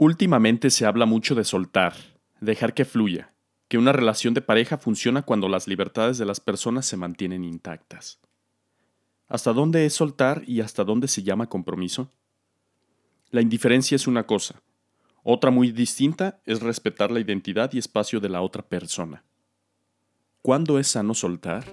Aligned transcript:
Últimamente 0.00 0.70
se 0.70 0.86
habla 0.86 1.06
mucho 1.06 1.34
de 1.34 1.42
soltar, 1.42 1.92
dejar 2.40 2.72
que 2.72 2.84
fluya, 2.84 3.34
que 3.66 3.78
una 3.78 3.90
relación 3.90 4.32
de 4.32 4.40
pareja 4.40 4.78
funciona 4.78 5.22
cuando 5.22 5.48
las 5.48 5.66
libertades 5.66 6.18
de 6.18 6.24
las 6.24 6.38
personas 6.38 6.86
se 6.86 6.96
mantienen 6.96 7.42
intactas. 7.42 8.20
¿Hasta 9.26 9.52
dónde 9.52 9.86
es 9.86 9.94
soltar 9.94 10.44
y 10.46 10.60
hasta 10.60 10.84
dónde 10.84 11.08
se 11.08 11.24
llama 11.24 11.48
compromiso? 11.48 12.12
La 13.30 13.42
indiferencia 13.42 13.96
es 13.96 14.06
una 14.06 14.24
cosa, 14.24 14.62
otra 15.24 15.50
muy 15.50 15.72
distinta 15.72 16.40
es 16.46 16.60
respetar 16.60 17.10
la 17.10 17.18
identidad 17.18 17.72
y 17.72 17.78
espacio 17.78 18.20
de 18.20 18.28
la 18.28 18.40
otra 18.40 18.62
persona. 18.62 19.24
¿Cuándo 20.42 20.78
es 20.78 20.86
sano 20.86 21.12
soltar? 21.12 21.64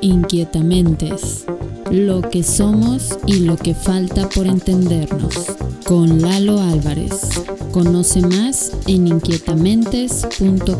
Inquietamentes 0.00 1.44
lo 1.92 2.22
que 2.22 2.42
somos 2.42 3.18
y 3.26 3.40
lo 3.40 3.58
que 3.58 3.74
falta 3.74 4.26
por 4.30 4.46
entendernos. 4.46 5.54
Con 5.84 6.22
Lalo 6.22 6.58
Álvarez. 6.58 7.44
Conoce 7.70 8.22
más 8.22 8.72
en 8.86 9.08
inquietamentes.com. 9.08 10.72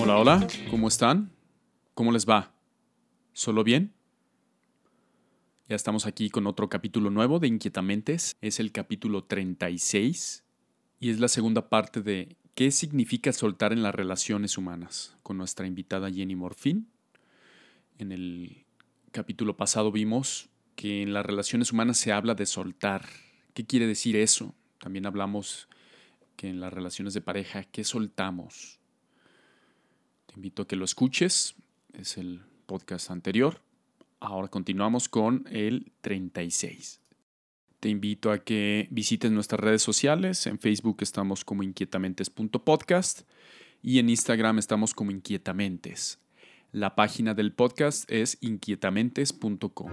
Hola, 0.00 0.18
hola, 0.18 0.48
¿cómo 0.72 0.88
están? 0.88 1.30
¿Cómo 1.94 2.10
les 2.10 2.28
va? 2.28 2.52
¿Solo 3.32 3.62
bien? 3.62 3.92
Ya 5.68 5.76
estamos 5.76 6.06
aquí 6.06 6.30
con 6.30 6.48
otro 6.48 6.68
capítulo 6.68 7.10
nuevo 7.10 7.38
de 7.38 7.46
Inquietamentes. 7.46 8.36
Es 8.40 8.58
el 8.58 8.72
capítulo 8.72 9.22
36 9.22 10.42
y 10.98 11.10
es 11.10 11.20
la 11.20 11.28
segunda 11.28 11.68
parte 11.68 12.02
de 12.02 12.36
¿Qué 12.60 12.70
significa 12.70 13.32
soltar 13.32 13.72
en 13.72 13.82
las 13.82 13.94
relaciones 13.94 14.58
humanas? 14.58 15.16
Con 15.22 15.38
nuestra 15.38 15.66
invitada 15.66 16.10
Jenny 16.10 16.36
Morfin. 16.36 16.90
En 17.96 18.12
el 18.12 18.66
capítulo 19.12 19.56
pasado 19.56 19.90
vimos 19.90 20.50
que 20.76 21.00
en 21.00 21.14
las 21.14 21.24
relaciones 21.24 21.72
humanas 21.72 21.96
se 21.96 22.12
habla 22.12 22.34
de 22.34 22.44
soltar. 22.44 23.08
¿Qué 23.54 23.64
quiere 23.64 23.86
decir 23.86 24.14
eso? 24.14 24.54
También 24.78 25.06
hablamos 25.06 25.70
que 26.36 26.50
en 26.50 26.60
las 26.60 26.70
relaciones 26.70 27.14
de 27.14 27.22
pareja, 27.22 27.64
¿qué 27.64 27.82
soltamos? 27.82 28.78
Te 30.26 30.34
invito 30.34 30.60
a 30.60 30.68
que 30.68 30.76
lo 30.76 30.84
escuches. 30.84 31.54
Es 31.94 32.18
el 32.18 32.42
podcast 32.66 33.10
anterior. 33.10 33.62
Ahora 34.18 34.48
continuamos 34.48 35.08
con 35.08 35.46
el 35.50 35.92
36. 36.02 37.00
Te 37.80 37.88
invito 37.88 38.30
a 38.30 38.38
que 38.38 38.88
visites 38.90 39.30
nuestras 39.30 39.58
redes 39.58 39.80
sociales. 39.80 40.46
En 40.46 40.58
Facebook 40.58 40.98
estamos 41.00 41.46
como 41.46 41.62
inquietamentes.podcast 41.62 43.22
y 43.82 43.98
en 43.98 44.10
Instagram 44.10 44.58
estamos 44.58 44.92
como 44.92 45.10
inquietamentes. 45.12 46.20
La 46.72 46.94
página 46.94 47.32
del 47.32 47.54
podcast 47.54 48.04
es 48.12 48.36
inquietamentes.com. 48.42 49.90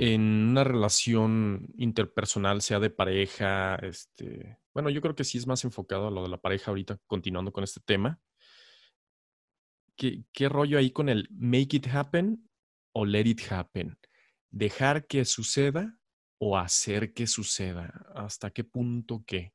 En 0.00 0.22
una 0.50 0.64
relación 0.64 1.68
interpersonal, 1.76 2.60
sea 2.60 2.80
de 2.80 2.90
pareja, 2.90 3.76
este, 3.76 4.58
bueno, 4.74 4.90
yo 4.90 5.00
creo 5.00 5.14
que 5.14 5.22
sí 5.22 5.38
es 5.38 5.46
más 5.46 5.62
enfocado 5.62 6.08
a 6.08 6.10
lo 6.10 6.24
de 6.24 6.28
la 6.28 6.38
pareja 6.38 6.72
ahorita, 6.72 6.98
continuando 7.06 7.52
con 7.52 7.62
este 7.62 7.80
tema. 7.84 8.18
¿Qué, 9.98 10.48
rollo 10.48 10.78
ahí 10.78 10.90
con 10.90 11.08
el 11.08 11.28
make 11.30 11.76
it 11.76 11.88
happen 11.88 12.48
o 12.94 13.04
let 13.04 13.26
it 13.26 13.40
happen? 13.50 13.98
¿Dejar 14.50 15.06
que 15.06 15.24
suceda 15.24 15.98
o 16.40 16.56
hacer 16.56 17.12
que 17.12 17.26
suceda? 17.26 18.06
¿Hasta 18.14 18.50
qué 18.50 18.64
punto 18.64 19.24
qué? 19.26 19.52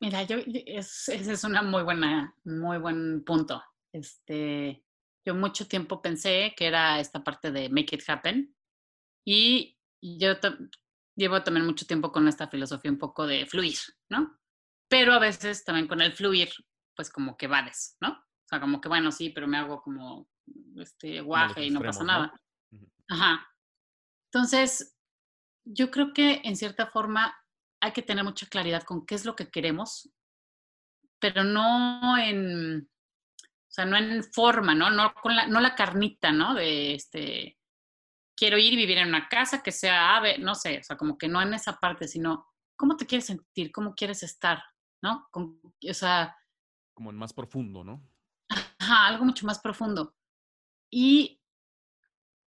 Mira, 0.00 0.22
yo, 0.22 0.36
ese 0.66 1.14
es 1.16 1.44
una 1.44 1.62
muy 1.62 1.82
muy 2.44 2.78
buen 2.78 3.24
punto. 3.24 3.62
Este, 3.92 4.84
yo 5.26 5.34
mucho 5.34 5.66
tiempo 5.66 6.00
pensé 6.00 6.54
que 6.56 6.66
era 6.66 7.00
esta 7.00 7.24
parte 7.24 7.50
de 7.50 7.68
make 7.68 7.96
it 7.96 8.02
happen 8.06 8.54
y 9.26 9.76
yo 10.00 10.34
llevo 11.16 11.42
también 11.42 11.66
mucho 11.66 11.86
tiempo 11.86 12.12
con 12.12 12.28
esta 12.28 12.48
filosofía 12.48 12.92
un 12.92 12.98
poco 12.98 13.26
de 13.26 13.46
fluir, 13.46 13.78
¿no? 14.08 14.38
Pero 14.88 15.12
a 15.14 15.18
veces 15.18 15.64
también 15.64 15.88
con 15.88 16.00
el 16.00 16.12
fluir, 16.12 16.50
pues 16.94 17.10
como 17.10 17.36
que 17.36 17.48
vales, 17.48 17.96
¿no? 18.00 18.27
O 18.48 18.50
sea, 18.50 18.60
como 18.60 18.80
que 18.80 18.88
bueno, 18.88 19.12
sí, 19.12 19.28
pero 19.28 19.46
me 19.46 19.58
hago 19.58 19.82
como 19.82 20.26
este 20.76 21.20
guaje 21.20 21.66
y 21.66 21.70
no 21.70 21.82
pasa 21.82 22.02
nada. 22.02 22.32
Ajá. 23.10 23.46
Entonces, 24.32 24.96
yo 25.66 25.90
creo 25.90 26.14
que 26.14 26.40
en 26.44 26.56
cierta 26.56 26.86
forma 26.86 27.36
hay 27.82 27.92
que 27.92 28.00
tener 28.00 28.24
mucha 28.24 28.46
claridad 28.46 28.84
con 28.84 29.04
qué 29.04 29.16
es 29.16 29.26
lo 29.26 29.36
que 29.36 29.50
queremos, 29.50 30.10
pero 31.18 31.44
no 31.44 32.16
en, 32.16 32.88
o 32.88 33.70
sea, 33.70 33.84
no 33.84 33.98
en 33.98 34.24
forma, 34.24 34.74
¿no? 34.74 34.88
No, 34.90 35.12
con 35.12 35.36
la, 35.36 35.46
no 35.46 35.60
la 35.60 35.74
carnita, 35.74 36.32
¿no? 36.32 36.54
De 36.54 36.94
este, 36.94 37.58
quiero 38.34 38.56
ir 38.56 38.72
y 38.72 38.76
vivir 38.76 38.96
en 38.96 39.08
una 39.08 39.28
casa 39.28 39.62
que 39.62 39.72
sea 39.72 40.16
ave, 40.16 40.38
no 40.38 40.54
sé, 40.54 40.78
o 40.78 40.82
sea, 40.82 40.96
como 40.96 41.18
que 41.18 41.28
no 41.28 41.42
en 41.42 41.52
esa 41.52 41.78
parte, 41.78 42.08
sino 42.08 42.46
cómo 42.76 42.96
te 42.96 43.04
quieres 43.04 43.26
sentir, 43.26 43.72
cómo 43.72 43.94
quieres 43.94 44.22
estar, 44.22 44.62
¿no? 45.02 45.28
o 45.34 45.94
sea... 45.94 46.34
Como 46.94 47.10
en 47.10 47.16
más 47.16 47.34
profundo, 47.34 47.84
¿no? 47.84 48.02
Algo 48.90 49.24
mucho 49.24 49.46
más 49.46 49.58
profundo. 49.58 50.14
Y 50.90 51.38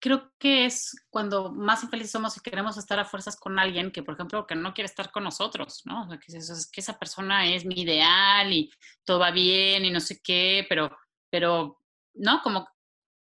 creo 0.02 0.34
que 0.40 0.66
es 0.66 0.96
cuando 1.10 1.52
más 1.52 1.84
infelices 1.84 2.12
somos 2.12 2.36
y 2.36 2.42
queremos 2.42 2.76
estar 2.76 3.00
a 3.00 3.06
fuerzas 3.06 3.38
con 3.38 3.60
alguien 3.60 3.92
que, 3.92 4.02
por 4.02 4.16
ejemplo, 4.16 4.48
que 4.48 4.56
no 4.56 4.74
quiere 4.74 4.88
estar 4.88 5.12
con 5.12 5.24
nosotros, 5.24 5.84
¿no? 5.86 6.04
O 6.04 6.20
que, 6.20 6.36
es, 6.36 6.70
que 6.74 6.82
esa 6.82 6.98
persona 6.98 7.46
es 7.46 7.66
mi 7.66 7.82
ideal 7.82 8.52
y 8.52 8.72
todo 9.06 9.20
va 9.20 9.30
bien 9.32 9.86
y 9.86 9.92
no 9.92 10.00
sé 10.00 10.20
qué, 10.24 10.66
pero, 10.68 10.98
pero, 11.30 11.80
¿no? 12.16 12.42
Como, 12.42 12.68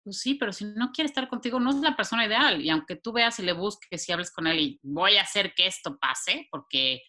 pues 0.02 0.20
sí, 0.20 0.34
pero 0.34 0.52
si 0.52 0.64
no 0.64 0.90
quiere 0.90 1.06
estar 1.06 1.28
contigo, 1.28 1.60
no 1.60 1.70
es 1.70 1.76
la 1.76 1.96
persona 1.96 2.26
ideal. 2.26 2.60
Y 2.60 2.70
aunque 2.70 2.96
tú 2.96 3.12
veas 3.12 3.38
y 3.38 3.42
le 3.44 3.52
busques 3.52 4.08
y 4.08 4.12
hables 4.12 4.32
con 4.32 4.48
él 4.48 4.58
y 4.58 4.80
voy 4.82 5.16
a 5.16 5.22
hacer 5.22 5.54
que 5.54 5.68
esto 5.68 5.96
pase, 5.96 6.48
porque, 6.50 7.02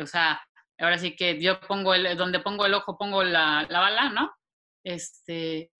o 0.00 0.06
sea, 0.06 0.40
ahora 0.78 0.96
sí 0.96 1.16
que 1.16 1.40
yo 1.42 1.58
pongo 1.60 1.92
el, 1.92 2.16
donde 2.16 2.38
pongo 2.38 2.66
el 2.66 2.74
ojo, 2.74 2.96
pongo 2.96 3.24
la, 3.24 3.66
la 3.68 3.80
bala, 3.80 4.10
¿no? 4.10 4.32
Este, 4.84 5.72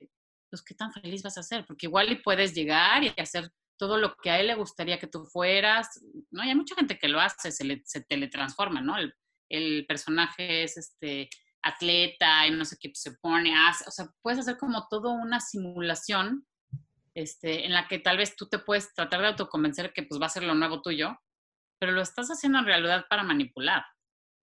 pues 0.50 0.62
qué 0.62 0.74
tan 0.74 0.92
feliz 0.92 1.22
vas 1.22 1.38
a 1.38 1.42
ser, 1.42 1.64
porque 1.66 1.86
igual 1.86 2.10
y 2.10 2.22
puedes 2.22 2.54
llegar 2.54 3.04
y 3.04 3.12
hacer 3.16 3.50
todo 3.78 3.96
lo 3.96 4.16
que 4.16 4.30
a 4.30 4.40
él 4.40 4.48
le 4.48 4.54
gustaría 4.54 4.98
que 4.98 5.06
tú 5.06 5.24
fueras, 5.26 6.00
¿no? 6.30 6.42
Hay 6.42 6.54
mucha 6.54 6.74
gente 6.74 6.98
que 6.98 7.08
lo 7.08 7.20
hace, 7.20 7.52
se, 7.52 7.64
le, 7.64 7.82
se 7.84 8.02
teletransforma, 8.02 8.80
¿no? 8.80 8.96
El, 9.48 9.86
personaje 9.86 10.64
es 10.64 10.76
este 10.76 11.30
atleta 11.62 12.46
y 12.46 12.50
no 12.50 12.64
sé 12.64 12.76
qué 12.78 12.90
se 12.94 13.12
pone, 13.12 13.54
hace, 13.56 13.84
o 13.88 13.90
sea, 13.90 14.10
puedes 14.20 14.40
hacer 14.40 14.58
como 14.58 14.86
todo 14.88 15.10
una 15.10 15.40
simulación 15.40 16.46
este, 17.14 17.64
en 17.64 17.72
la 17.72 17.88
que 17.88 17.98
tal 17.98 18.18
vez 18.18 18.36
tú 18.36 18.48
te 18.48 18.58
puedes 18.58 18.92
tratar 18.94 19.20
de 19.20 19.28
autoconvencer 19.28 19.92
que 19.92 20.02
pues 20.02 20.20
va 20.20 20.26
a 20.26 20.30
ser 20.30 20.42
lo 20.42 20.54
nuevo 20.54 20.82
tuyo, 20.82 21.18
pero 21.80 21.92
lo 21.92 22.02
estás 22.02 22.28
haciendo 22.28 22.58
en 22.58 22.66
realidad 22.66 23.06
para 23.08 23.22
manipular, 23.22 23.84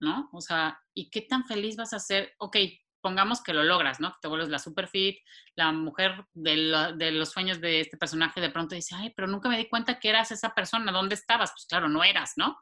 ¿no? 0.01 0.29
O 0.33 0.41
sea, 0.41 0.79
¿y 0.93 1.09
qué 1.09 1.21
tan 1.21 1.45
feliz 1.45 1.75
vas 1.75 1.93
a 1.93 1.99
ser? 1.99 2.33
Ok, 2.39 2.57
pongamos 3.05 3.43
que 3.43 3.53
lo 3.53 3.61
logras, 3.61 3.99
¿no? 3.99 4.13
Que 4.13 4.17
te 4.23 4.27
vuelves 4.27 4.49
la 4.49 4.57
super 4.57 4.87
fit, 4.87 5.19
la 5.53 5.71
mujer 5.71 6.25
de, 6.33 7.11
los 7.11 7.29
sueños 7.29 7.61
de 7.61 7.81
este 7.81 7.97
personaje 7.97 8.41
de 8.41 8.49
pronto 8.49 8.73
dice, 8.73 8.95
ay, 8.95 9.13
pero 9.15 9.27
nunca 9.27 9.47
me 9.47 9.59
di 9.59 9.69
cuenta 9.69 9.99
que 9.99 10.09
eras 10.09 10.31
esa 10.31 10.55
persona, 10.55 10.91
¿dónde 10.91 11.13
estabas? 11.13 11.51
Pues 11.51 11.67
claro, 11.67 11.87
no 11.87 12.03
eras, 12.03 12.33
¿no? 12.35 12.57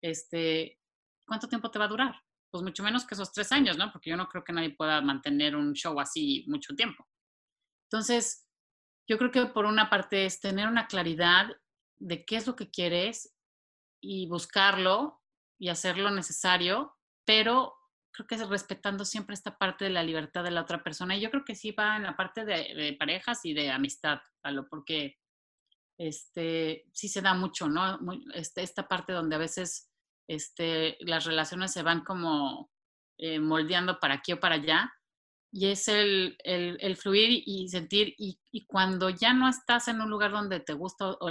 Este, 0.00 0.78
¿cuánto 1.26 1.48
tiempo 1.48 1.72
te 1.72 1.80
va 1.80 1.86
a 1.86 1.88
durar? 1.88 2.22
Pues 2.52 2.62
mucho 2.62 2.84
menos 2.84 3.04
que 3.04 3.16
esos 3.16 3.32
tres 3.32 3.50
años, 3.50 3.76
¿no? 3.76 3.90
Porque 3.90 4.10
yo 4.10 4.16
no 4.16 4.28
creo 4.28 4.44
que 4.44 4.52
nadie 4.52 4.70
pueda 4.70 5.00
mantener 5.00 5.56
un 5.56 5.72
show 5.72 5.98
así 5.98 6.44
mucho 6.46 6.76
tiempo. 6.76 7.04
Entonces, 7.90 8.48
yo 9.08 9.18
creo 9.18 9.32
que 9.32 9.46
por 9.46 9.64
una 9.64 9.90
parte 9.90 10.24
es 10.24 10.38
tener 10.38 10.68
una 10.68 10.86
claridad 10.86 11.48
de 11.96 12.24
qué 12.24 12.36
es 12.36 12.46
lo 12.46 12.54
que 12.54 12.70
quieres 12.70 13.34
y 14.00 14.28
buscarlo 14.28 15.20
y 15.58 15.68
hacer 15.68 15.98
lo 15.98 16.12
necesario, 16.12 16.96
pero 17.24 17.74
creo 18.14 18.26
que 18.26 18.36
es 18.36 18.48
respetando 18.48 19.04
siempre 19.04 19.34
esta 19.34 19.58
parte 19.58 19.84
de 19.84 19.90
la 19.90 20.02
libertad 20.02 20.44
de 20.44 20.52
la 20.52 20.62
otra 20.62 20.82
persona. 20.82 21.16
Y 21.16 21.20
yo 21.20 21.30
creo 21.30 21.44
que 21.44 21.56
sí 21.56 21.72
va 21.72 21.96
en 21.96 22.04
la 22.04 22.16
parte 22.16 22.44
de, 22.44 22.96
parejas 22.98 23.44
y 23.44 23.54
de 23.54 23.70
amistad, 23.70 24.20
Palo, 24.40 24.68
porque 24.68 25.18
este, 25.98 26.86
sí 26.92 27.08
se 27.08 27.22
da 27.22 27.34
mucho, 27.34 27.68
¿no? 27.68 27.98
este, 28.34 28.62
esta 28.62 28.86
parte 28.86 29.12
donde 29.12 29.34
a 29.34 29.40
veces 29.40 29.90
este, 30.28 30.96
las 31.00 31.24
relaciones 31.24 31.72
se 31.72 31.82
van 31.82 32.04
como 32.04 32.70
eh, 33.18 33.40
moldeando 33.40 33.98
para 33.98 34.14
aquí 34.14 34.32
o 34.32 34.40
para 34.40 34.56
allá. 34.56 34.92
Y 35.50 35.66
es 35.66 35.86
el, 35.88 36.36
el, 36.42 36.96
fluir 36.96 37.42
y 37.46 37.68
sentir, 37.68 38.14
y, 38.18 38.40
y, 38.50 38.66
cuando 38.66 39.08
ya 39.08 39.32
no 39.32 39.48
estás 39.48 39.86
en 39.86 40.00
un 40.00 40.10
lugar 40.10 40.32
donde 40.32 40.58
te 40.58 40.72
gusta, 40.72 41.10
o, 41.10 41.30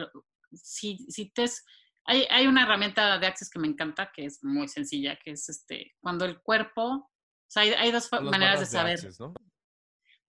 si, 0.54 0.98
si 1.10 1.30
te 1.32 1.44
es, 1.44 1.66
hay, 2.06 2.26
hay, 2.30 2.48
una 2.48 2.64
herramienta 2.64 3.18
de 3.18 3.28
Access 3.28 3.50
que 3.50 3.60
me 3.60 3.68
encanta, 3.68 4.12
que 4.12 4.26
es 4.26 4.44
muy 4.44 4.68
sencilla, 4.68 5.18
que 5.24 5.32
es 5.32 5.48
este, 5.50 5.96
cuando 6.02 6.26
el 6.26 6.42
cuerpo, 6.42 6.82
o 6.84 7.12
sea, 7.48 7.64
hay, 7.64 7.72
hay 7.72 7.92
dos 7.92 8.10
maneras 8.12 8.60
de 8.60 8.66
saber. 8.66 9.00
De 9.00 9.08
access, 9.08 9.20
¿no? 9.20 9.34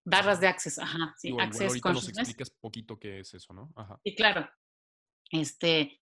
Barras 0.06 0.38
de 0.38 0.48
Access, 0.48 0.78
ajá, 0.78 1.14
sí, 1.16 1.34
Access 1.38 1.68
ahorita 1.68 1.92
nos 1.92 2.08
explicas 2.10 2.50
poquito 2.50 2.98
qué 2.98 3.20
es 3.20 3.32
eso, 3.32 3.54
¿no? 3.54 3.72
Ajá. 3.74 3.98
Sí, 4.04 4.14
claro. 4.14 4.48
Este, 5.30 6.00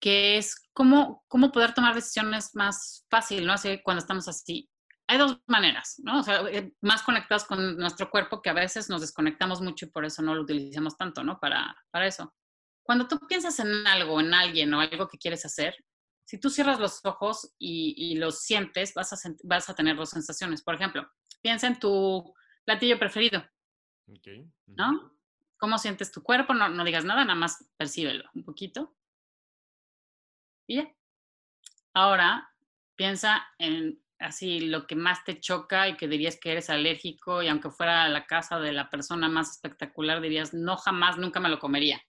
que 0.00 0.36
es 0.36 0.68
cómo, 0.72 1.24
cómo 1.28 1.50
poder 1.50 1.72
tomar 1.72 1.94
decisiones 1.94 2.54
más 2.54 3.06
fácil, 3.10 3.46
¿no? 3.46 3.54
Así 3.54 3.80
cuando 3.82 4.00
estamos 4.00 4.28
así. 4.28 4.70
Hay 5.08 5.18
dos 5.18 5.40
maneras, 5.46 6.00
¿no? 6.02 6.20
O 6.20 6.22
sea, 6.22 6.42
eh, 6.50 6.72
más 6.80 7.02
conectados 7.02 7.44
con 7.44 7.76
nuestro 7.76 8.10
cuerpo 8.10 8.42
que 8.42 8.50
a 8.50 8.54
veces 8.54 8.90
nos 8.90 9.00
desconectamos 9.00 9.60
mucho 9.60 9.86
y 9.86 9.90
por 9.90 10.04
eso 10.04 10.20
no 10.20 10.34
lo 10.34 10.42
utilizamos 10.42 10.96
tanto, 10.96 11.22
¿no? 11.22 11.38
Para, 11.38 11.76
para 11.90 12.06
eso. 12.06 12.34
Cuando 12.86 13.08
tú 13.08 13.18
piensas 13.26 13.58
en 13.58 13.86
algo, 13.86 14.20
en 14.20 14.32
alguien 14.32 14.72
o 14.72 14.80
algo 14.80 15.08
que 15.08 15.18
quieres 15.18 15.44
hacer, 15.44 15.74
si 16.24 16.38
tú 16.38 16.50
cierras 16.50 16.80
los 16.80 17.04
ojos 17.04 17.52
y, 17.58 17.94
y 17.96 18.16
lo 18.16 18.30
sientes, 18.30 18.94
vas 18.94 19.12
a, 19.12 19.16
vas 19.44 19.68
a 19.68 19.74
tener 19.74 19.96
dos 19.96 20.10
sensaciones. 20.10 20.62
Por 20.62 20.74
ejemplo, 20.74 21.08
piensa 21.40 21.66
en 21.66 21.78
tu 21.78 22.34
platillo 22.64 22.98
preferido. 22.98 23.44
Okay. 24.18 24.48
¿No? 24.66 25.16
¿Cómo 25.58 25.78
sientes 25.78 26.12
tu 26.12 26.22
cuerpo? 26.22 26.54
No, 26.54 26.68
no 26.68 26.84
digas 26.84 27.04
nada, 27.04 27.24
nada 27.24 27.38
más 27.38 27.68
percíbelo 27.76 28.28
un 28.34 28.44
poquito. 28.44 28.96
Y 30.68 30.76
ya. 30.76 30.94
Ahora, 31.94 32.52
piensa 32.96 33.46
en 33.58 34.02
así 34.18 34.60
lo 34.60 34.86
que 34.86 34.96
más 34.96 35.24
te 35.24 35.40
choca 35.40 35.88
y 35.88 35.96
que 35.96 36.08
dirías 36.08 36.38
que 36.40 36.52
eres 36.52 36.70
alérgico 36.70 37.42
y 37.42 37.48
aunque 37.48 37.70
fuera 37.70 38.08
la 38.08 38.26
casa 38.26 38.58
de 38.58 38.72
la 38.72 38.90
persona 38.90 39.28
más 39.28 39.50
espectacular, 39.50 40.20
dirías, 40.20 40.54
no 40.54 40.76
jamás, 40.76 41.18
nunca 41.18 41.40
me 41.40 41.48
lo 41.48 41.58
comería. 41.58 42.00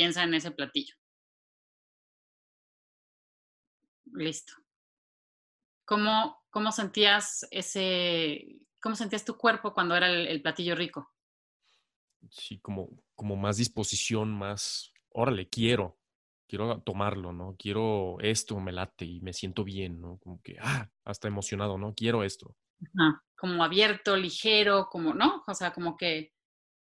Piensa 0.00 0.22
en 0.22 0.32
ese 0.32 0.50
platillo. 0.50 0.94
Listo. 4.14 4.54
¿Cómo, 5.84 6.42
cómo 6.48 6.72
sentías 6.72 7.46
ese, 7.50 8.62
cómo 8.80 8.96
sentías 8.96 9.26
tu 9.26 9.36
cuerpo 9.36 9.74
cuando 9.74 9.94
era 9.94 10.06
el, 10.06 10.40
platillo 10.40 10.74
rico? 10.74 11.12
Sí, 12.30 12.60
como, 12.60 12.88
como 13.14 13.36
más 13.36 13.58
disposición, 13.58 14.32
más, 14.32 14.90
órale, 15.10 15.50
quiero, 15.50 15.98
quiero 16.48 16.80
tomarlo, 16.80 17.34
¿no? 17.34 17.56
Quiero 17.58 18.16
esto, 18.20 18.58
me 18.58 18.72
late 18.72 19.04
y 19.04 19.20
me 19.20 19.34
siento 19.34 19.64
bien, 19.64 20.00
¿no? 20.00 20.16
Como 20.16 20.40
que, 20.40 20.56
ah, 20.62 20.90
hasta 21.04 21.28
emocionado, 21.28 21.76
¿no? 21.76 21.94
Quiero 21.94 22.24
esto. 22.24 22.56
como 23.36 23.62
abierto, 23.62 24.16
ligero, 24.16 24.88
como, 24.90 25.12
¿no? 25.12 25.44
O 25.46 25.52
sea, 25.52 25.74
como 25.74 25.98
que... 25.98 26.32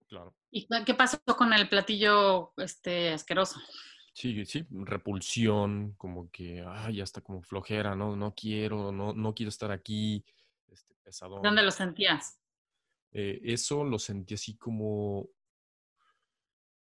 Claro. 0.07 0.33
¿Y 0.51 0.67
qué 0.85 0.93
pasó 0.93 1.17
con 1.37 1.53
el 1.53 1.69
platillo 1.69 2.53
este 2.57 3.13
asqueroso? 3.13 3.59
Sí, 4.13 4.45
sí, 4.45 4.67
repulsión, 4.69 5.93
como 5.93 6.29
que, 6.29 6.63
ay, 6.67 6.97
ya 6.97 7.03
está 7.05 7.21
como 7.21 7.41
flojera, 7.41 7.95
no, 7.95 8.17
no 8.17 8.35
quiero, 8.35 8.91
no, 8.91 9.13
no 9.13 9.33
quiero 9.33 9.49
estar 9.49 9.71
aquí, 9.71 10.25
este, 10.67 10.95
pesadón. 10.95 11.41
¿Dónde 11.41 11.63
lo 11.63 11.71
sentías? 11.71 12.37
Eh, 13.13 13.39
eso 13.43 13.85
lo 13.85 13.97
sentí 13.97 14.33
así 14.33 14.57
como, 14.57 15.29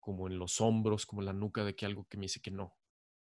como 0.02 0.28
en 0.28 0.38
los 0.38 0.60
hombros, 0.60 1.06
como 1.06 1.22
en 1.22 1.28
la 1.28 1.34
nuca 1.34 1.64
de 1.64 1.76
que 1.76 1.86
algo 1.86 2.06
que 2.10 2.18
me 2.18 2.24
dice 2.24 2.42
que 2.42 2.52
no, 2.52 2.78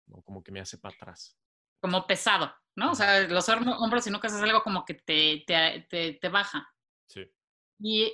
¿no? 0.05 0.21
Como 0.21 0.43
que 0.43 0.51
me 0.51 0.59
hace 0.59 0.77
para 0.77 0.95
atrás. 0.95 1.35
Como 1.81 2.05
pesado, 2.05 2.53
¿no? 2.75 2.91
O 2.91 2.95
sea, 2.95 3.27
los 3.27 3.49
hombros 3.49 4.05
y 4.05 4.11
nucas 4.11 4.33
es 4.33 4.41
algo 4.41 4.61
como 4.61 4.85
que 4.85 4.93
te, 4.93 5.43
te, 5.47 6.13
te, 6.13 6.29
baja. 6.29 6.67
Sí. 7.07 7.21
Y, 7.79 8.13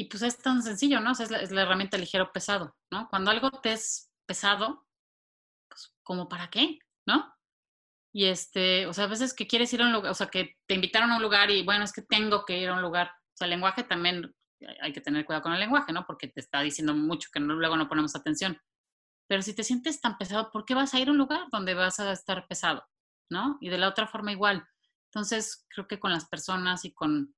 y, 0.00 0.04
pues 0.04 0.22
es 0.22 0.38
tan 0.38 0.62
sencillo, 0.62 1.00
¿no? 1.00 1.12
O 1.12 1.14
sea, 1.14 1.24
es, 1.24 1.30
la, 1.30 1.40
es 1.40 1.50
la 1.50 1.62
herramienta 1.62 1.98
ligero 1.98 2.32
pesado, 2.32 2.76
¿no? 2.90 3.08
Cuando 3.08 3.30
algo 3.30 3.50
te 3.50 3.72
es 3.72 4.10
pesado, 4.26 4.86
pues 5.68 5.94
como 6.02 6.28
para 6.28 6.48
qué, 6.48 6.78
¿no? 7.06 7.34
Y 8.12 8.26
este, 8.26 8.86
o 8.86 8.92
sea, 8.92 9.04
a 9.04 9.08
veces 9.08 9.34
que 9.34 9.46
quieres 9.46 9.72
ir 9.72 9.82
a 9.82 9.86
un 9.86 9.92
lugar, 9.92 10.10
o 10.10 10.14
sea, 10.14 10.28
que 10.28 10.56
te 10.66 10.74
invitaron 10.74 11.10
a 11.10 11.16
un 11.16 11.22
lugar 11.22 11.50
y 11.50 11.62
bueno, 11.64 11.84
es 11.84 11.92
que 11.92 12.02
tengo 12.02 12.44
que 12.44 12.58
ir 12.58 12.68
a 12.68 12.74
un 12.74 12.82
lugar. 12.82 13.08
O 13.08 13.36
sea, 13.36 13.44
el 13.44 13.50
lenguaje 13.50 13.84
también 13.84 14.34
hay 14.80 14.92
que 14.92 15.00
tener 15.00 15.24
cuidado 15.24 15.42
con 15.42 15.52
el 15.52 15.60
lenguaje, 15.60 15.92
¿no? 15.92 16.04
Porque 16.06 16.28
te 16.28 16.40
está 16.40 16.60
diciendo 16.60 16.94
mucho 16.94 17.28
que 17.32 17.40
luego 17.40 17.76
no 17.76 17.88
ponemos 17.88 18.16
atención. 18.16 18.58
Pero 19.28 19.42
si 19.42 19.54
te 19.54 19.64
sientes 19.64 20.00
tan 20.00 20.18
pesado, 20.18 20.50
¿por 20.50 20.64
qué 20.64 20.74
vas 20.74 20.92
a 20.94 20.98
ir 20.98 21.08
a 21.08 21.12
un 21.12 21.18
lugar 21.18 21.42
donde 21.52 21.74
vas 21.74 22.00
a 22.00 22.10
estar 22.12 22.46
pesado? 22.48 22.84
¿No? 23.30 23.58
Y 23.60 23.68
de 23.68 23.78
la 23.78 23.88
otra 23.88 24.08
forma 24.08 24.32
igual. 24.32 24.66
Entonces, 25.12 25.66
creo 25.68 25.86
que 25.86 26.00
con 26.00 26.10
las 26.10 26.28
personas 26.28 26.84
y 26.84 26.92
con, 26.92 27.34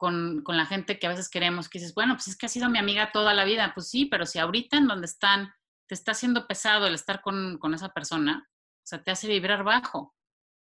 con, 0.00 0.42
con 0.42 0.56
la 0.56 0.64
gente 0.64 0.98
que 0.98 1.06
a 1.06 1.10
veces 1.10 1.28
queremos, 1.28 1.68
que 1.68 1.78
dices, 1.78 1.94
bueno, 1.94 2.14
pues 2.14 2.26
es 2.28 2.36
que 2.38 2.46
ha 2.46 2.48
sido 2.48 2.70
mi 2.70 2.78
amiga 2.78 3.12
toda 3.12 3.34
la 3.34 3.44
vida. 3.44 3.72
Pues 3.74 3.90
sí, 3.90 4.06
pero 4.06 4.24
si 4.24 4.38
ahorita 4.38 4.78
en 4.78 4.88
donde 4.88 5.04
están 5.04 5.52
te 5.86 5.94
está 5.94 6.12
haciendo 6.12 6.46
pesado 6.46 6.86
el 6.86 6.94
estar 6.94 7.20
con, 7.20 7.58
con 7.58 7.74
esa 7.74 7.90
persona, 7.90 8.48
o 8.48 8.86
sea, 8.86 9.02
te 9.02 9.10
hace 9.10 9.28
vibrar 9.28 9.62
bajo, 9.62 10.16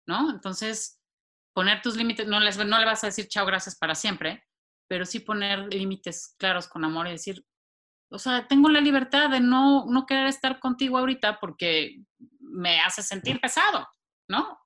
¿no? 0.06 0.30
Entonces, 0.30 1.00
poner 1.54 1.82
tus 1.82 1.96
límites, 1.96 2.28
no, 2.28 2.42
les, 2.42 2.58
no 2.58 2.80
le 2.80 2.86
vas 2.86 3.06
a 3.06 3.08
decir 3.08 3.30
chao, 3.30 3.46
gracias 3.46 3.78
para 3.78 3.96
siempre, 3.96 4.44
pero 4.90 5.06
sí 5.06 5.22
poner 5.22 5.74
límites 5.74 6.36
claros 6.38 6.68
con 6.68 6.84
amor 6.84 7.08
y 7.08 7.12
decir, 7.12 7.46
o 8.12 8.20
sea, 8.20 8.46
tengo 8.46 8.68
la 8.68 8.82
libertad 8.82 9.30
de 9.30 9.40
no, 9.40 9.86
no 9.86 10.06
querer 10.06 10.28
estar 10.28 10.60
contigo 10.60 10.98
ahorita 10.98 11.40
porque 11.40 12.02
me 12.42 12.82
hace 12.82 13.04
sentir 13.04 13.40
pesado, 13.40 13.88
¿no? 14.28 14.60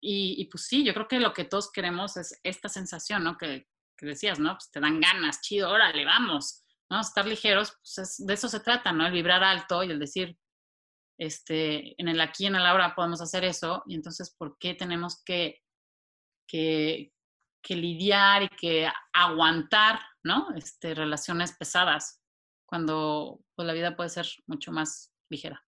Y, 0.00 0.36
y, 0.38 0.46
pues 0.46 0.64
sí, 0.64 0.82
yo 0.82 0.94
creo 0.94 1.08
que 1.08 1.20
lo 1.20 1.34
que 1.34 1.44
todos 1.44 1.70
queremos 1.70 2.16
es 2.16 2.40
esta 2.42 2.70
sensación, 2.70 3.24
¿no? 3.24 3.36
Que, 3.36 3.68
que 3.98 4.06
decías, 4.06 4.38
¿no? 4.38 4.54
Pues 4.54 4.70
te 4.70 4.80
dan 4.80 5.00
ganas, 5.00 5.40
chido, 5.42 5.70
órale, 5.70 6.04
vamos. 6.04 6.64
¿no? 6.90 7.00
Estar 7.00 7.26
ligeros, 7.26 7.76
pues 7.82 8.16
de 8.18 8.34
eso 8.34 8.48
se 8.48 8.60
trata, 8.60 8.92
¿no? 8.92 9.06
El 9.06 9.12
vibrar 9.12 9.42
alto 9.44 9.84
y 9.84 9.90
el 9.90 9.98
decir, 9.98 10.38
este, 11.18 12.00
en 12.00 12.08
el 12.08 12.20
aquí 12.20 12.44
y 12.44 12.46
en 12.46 12.56
el 12.56 12.66
ahora 12.66 12.94
podemos 12.94 13.20
hacer 13.20 13.44
eso, 13.44 13.82
y 13.86 13.94
entonces, 13.94 14.34
¿por 14.36 14.56
qué 14.58 14.74
tenemos 14.74 15.22
que, 15.24 15.62
que, 16.46 17.12
que 17.62 17.76
lidiar 17.76 18.44
y 18.44 18.48
que 18.48 18.88
aguantar, 19.12 20.00
¿no? 20.22 20.48
Este, 20.56 20.94
relaciones 20.94 21.56
pesadas, 21.56 22.22
cuando 22.66 23.40
pues, 23.54 23.66
la 23.66 23.74
vida 23.74 23.96
puede 23.96 24.10
ser 24.10 24.26
mucho 24.46 24.72
más 24.72 25.12
ligera. 25.28 25.62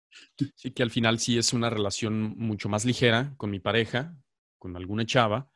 Sí, 0.56 0.72
que 0.72 0.82
al 0.82 0.90
final 0.90 1.18
sí 1.18 1.38
es 1.38 1.52
una 1.52 1.70
relación 1.70 2.36
mucho 2.36 2.68
más 2.68 2.84
ligera 2.84 3.34
con 3.36 3.50
mi 3.50 3.60
pareja, 3.60 4.16
con 4.58 4.76
alguna 4.76 5.04
chava, 5.04 5.50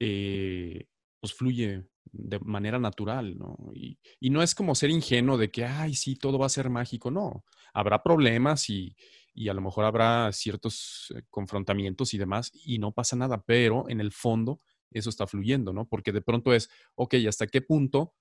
eh, 0.00 0.88
pues 1.20 1.34
fluye 1.34 1.86
de 2.12 2.38
manera 2.40 2.78
natural, 2.78 3.38
¿no? 3.38 3.56
Y, 3.74 3.98
y, 4.20 4.30
no 4.30 4.42
es 4.42 4.54
como 4.54 4.74
ser 4.74 4.90
ingenuo 4.90 5.38
de 5.38 5.50
que, 5.50 5.64
ay, 5.64 5.94
sí, 5.94 6.16
todo 6.16 6.38
va 6.38 6.46
a 6.46 6.50
ser 6.50 6.70
mágico, 6.70 7.10
no. 7.10 7.44
Habrá 7.72 8.02
problemas 8.02 8.68
y, 8.70 8.94
y 9.34 9.48
a 9.48 9.54
lo 9.54 9.60
mejor 9.62 9.84
habrá 9.84 10.30
ciertos 10.32 11.12
eh, 11.16 11.22
confrontamientos 11.30 12.14
y 12.14 12.18
demás 12.18 12.50
y 12.52 12.78
no 12.78 12.92
pasa 12.92 13.16
nada, 13.16 13.42
pero 13.44 13.88
en 13.88 14.00
el 14.00 14.12
fondo 14.12 14.60
eso 14.90 15.08
está 15.10 15.26
fluyendo, 15.26 15.72
¿no? 15.72 15.86
Porque 15.86 16.12
de 16.12 16.20
pronto 16.20 16.52
es, 16.52 16.68
ok, 16.94 17.14
¿hasta 17.26 17.46
qué 17.46 17.62
punto 17.62 18.14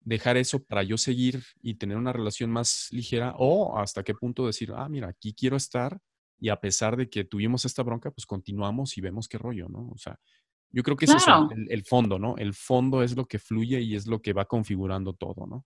dejar 0.00 0.36
eso 0.36 0.62
para 0.64 0.84
yo 0.84 0.98
seguir 0.98 1.42
y 1.62 1.74
tener 1.74 1.96
una 1.96 2.12
relación 2.12 2.50
más 2.50 2.88
ligera 2.92 3.34
o 3.38 3.76
hasta 3.78 4.04
qué 4.04 4.14
punto 4.14 4.46
decir, 4.46 4.72
ah, 4.74 4.88
mira, 4.88 5.08
aquí 5.08 5.34
quiero 5.34 5.56
estar 5.56 5.98
y 6.38 6.50
a 6.50 6.60
pesar 6.60 6.96
de 6.96 7.10
que 7.10 7.24
tuvimos 7.24 7.64
esta 7.64 7.82
bronca, 7.82 8.10
pues 8.12 8.24
continuamos 8.26 8.96
y 8.98 9.00
vemos 9.00 9.26
qué 9.26 9.38
rollo, 9.38 9.68
¿no? 9.68 9.88
O 9.90 9.98
sea, 9.98 10.20
yo 10.70 10.82
creo 10.82 10.96
que 10.96 11.06
ese 11.06 11.16
es 11.16 11.24
el, 11.68 11.84
fondo, 11.84 12.18
¿no? 12.18 12.36
El 12.36 12.54
fondo 12.54 13.02
es 13.02 13.16
lo 13.16 13.26
que 13.26 13.38
fluye 13.38 13.80
y 13.80 13.94
es 13.94 14.06
lo 14.06 14.20
que 14.20 14.32
va 14.32 14.44
configurando 14.44 15.14
todo, 15.14 15.46
¿no? 15.46 15.64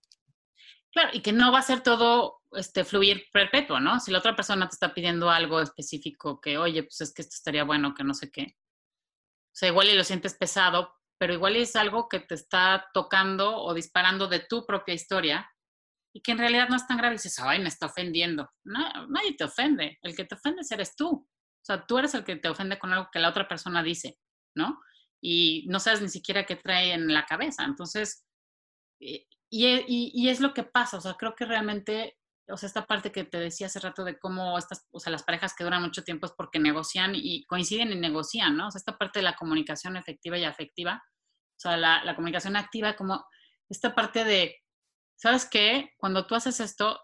Claro, 0.91 1.09
y 1.13 1.21
que 1.21 1.31
no 1.31 1.51
va 1.51 1.59
a 1.59 1.63
ser 1.63 1.81
todo 1.81 2.41
este, 2.51 2.83
fluir 2.83 3.25
perpetuo, 3.31 3.79
¿no? 3.79 3.99
Si 3.99 4.11
la 4.11 4.19
otra 4.19 4.35
persona 4.35 4.67
te 4.67 4.73
está 4.73 4.93
pidiendo 4.93 5.29
algo 5.29 5.61
específico, 5.61 6.41
que, 6.41 6.57
oye, 6.57 6.83
pues 6.83 7.01
es 7.01 7.13
que 7.13 7.21
esto 7.21 7.35
estaría 7.35 7.63
bueno, 7.63 7.93
que 7.93 8.03
no 8.03 8.13
sé 8.13 8.29
qué. 8.31 8.57
O 9.53 9.53
sea, 9.53 9.69
igual 9.69 9.89
y 9.89 9.95
lo 9.95 10.03
sientes 10.03 10.35
pesado, 10.37 10.93
pero 11.17 11.33
igual 11.33 11.55
es 11.55 11.75
algo 11.75 12.09
que 12.09 12.19
te 12.19 12.35
está 12.35 12.89
tocando 12.93 13.57
o 13.57 13.73
disparando 13.73 14.27
de 14.27 14.39
tu 14.39 14.65
propia 14.65 14.93
historia 14.93 15.49
y 16.13 16.21
que 16.21 16.31
en 16.33 16.39
realidad 16.39 16.67
no 16.69 16.75
es 16.75 16.87
tan 16.87 16.97
grave 16.97 17.15
y 17.15 17.17
dices, 17.17 17.39
ay, 17.39 17.59
me 17.59 17.69
está 17.69 17.85
ofendiendo. 17.85 18.49
No, 18.63 19.07
nadie 19.07 19.35
te 19.35 19.45
ofende. 19.45 19.97
El 20.01 20.15
que 20.15 20.25
te 20.25 20.35
ofende 20.35 20.61
eres 20.69 20.95
tú. 20.95 21.09
O 21.09 21.63
sea, 21.63 21.85
tú 21.85 21.97
eres 21.97 22.13
el 22.15 22.23
que 22.23 22.35
te 22.35 22.49
ofende 22.49 22.79
con 22.79 22.91
algo 22.91 23.09
que 23.11 23.19
la 23.19 23.29
otra 23.29 23.47
persona 23.47 23.83
dice, 23.83 24.17
¿no? 24.55 24.81
Y 25.21 25.65
no 25.67 25.79
sabes 25.79 26.01
ni 26.01 26.09
siquiera 26.09 26.45
qué 26.45 26.55
trae 26.55 26.93
en 26.93 27.13
la 27.13 27.25
cabeza. 27.25 27.63
Entonces, 27.63 28.25
eh, 28.99 29.27
y, 29.49 30.11
y, 30.13 30.29
es 30.29 30.39
lo 30.39 30.53
que 30.53 30.63
pasa, 30.63 30.97
o 30.97 31.01
sea, 31.01 31.15
creo 31.15 31.35
que 31.35 31.45
realmente, 31.45 32.17
o 32.47 32.57
sea, 32.57 32.67
esta 32.67 32.87
parte 32.87 33.11
que 33.11 33.25
te 33.25 33.37
decía 33.37 33.67
hace 33.67 33.79
rato 33.79 34.03
de 34.05 34.17
cómo 34.17 34.57
estas, 34.57 34.87
o 34.91 34.99
sea, 34.99 35.11
las 35.11 35.23
parejas 35.23 35.53
que 35.53 35.65
duran 35.65 35.81
mucho 35.81 36.03
tiempo 36.03 36.25
es 36.25 36.31
porque 36.31 36.57
negocian 36.57 37.13
y 37.15 37.45
coinciden 37.45 37.91
y 37.91 37.95
negocian, 37.95 38.55
¿no? 38.55 38.67
O 38.67 38.71
sea, 38.71 38.79
esta 38.79 38.97
parte 38.97 39.19
de 39.19 39.23
la 39.23 39.35
comunicación 39.35 39.97
efectiva 39.97 40.37
y 40.37 40.45
afectiva, 40.45 41.03
o 41.05 41.59
sea, 41.59 41.77
la, 41.77 42.03
la 42.05 42.15
comunicación 42.15 42.55
activa, 42.55 42.95
como 42.95 43.25
esta 43.69 43.93
parte 43.93 44.23
de, 44.23 44.55
¿sabes 45.17 45.45
qué? 45.45 45.91
Cuando 45.97 46.25
tú 46.25 46.35
haces 46.35 46.59
esto, 46.59 46.99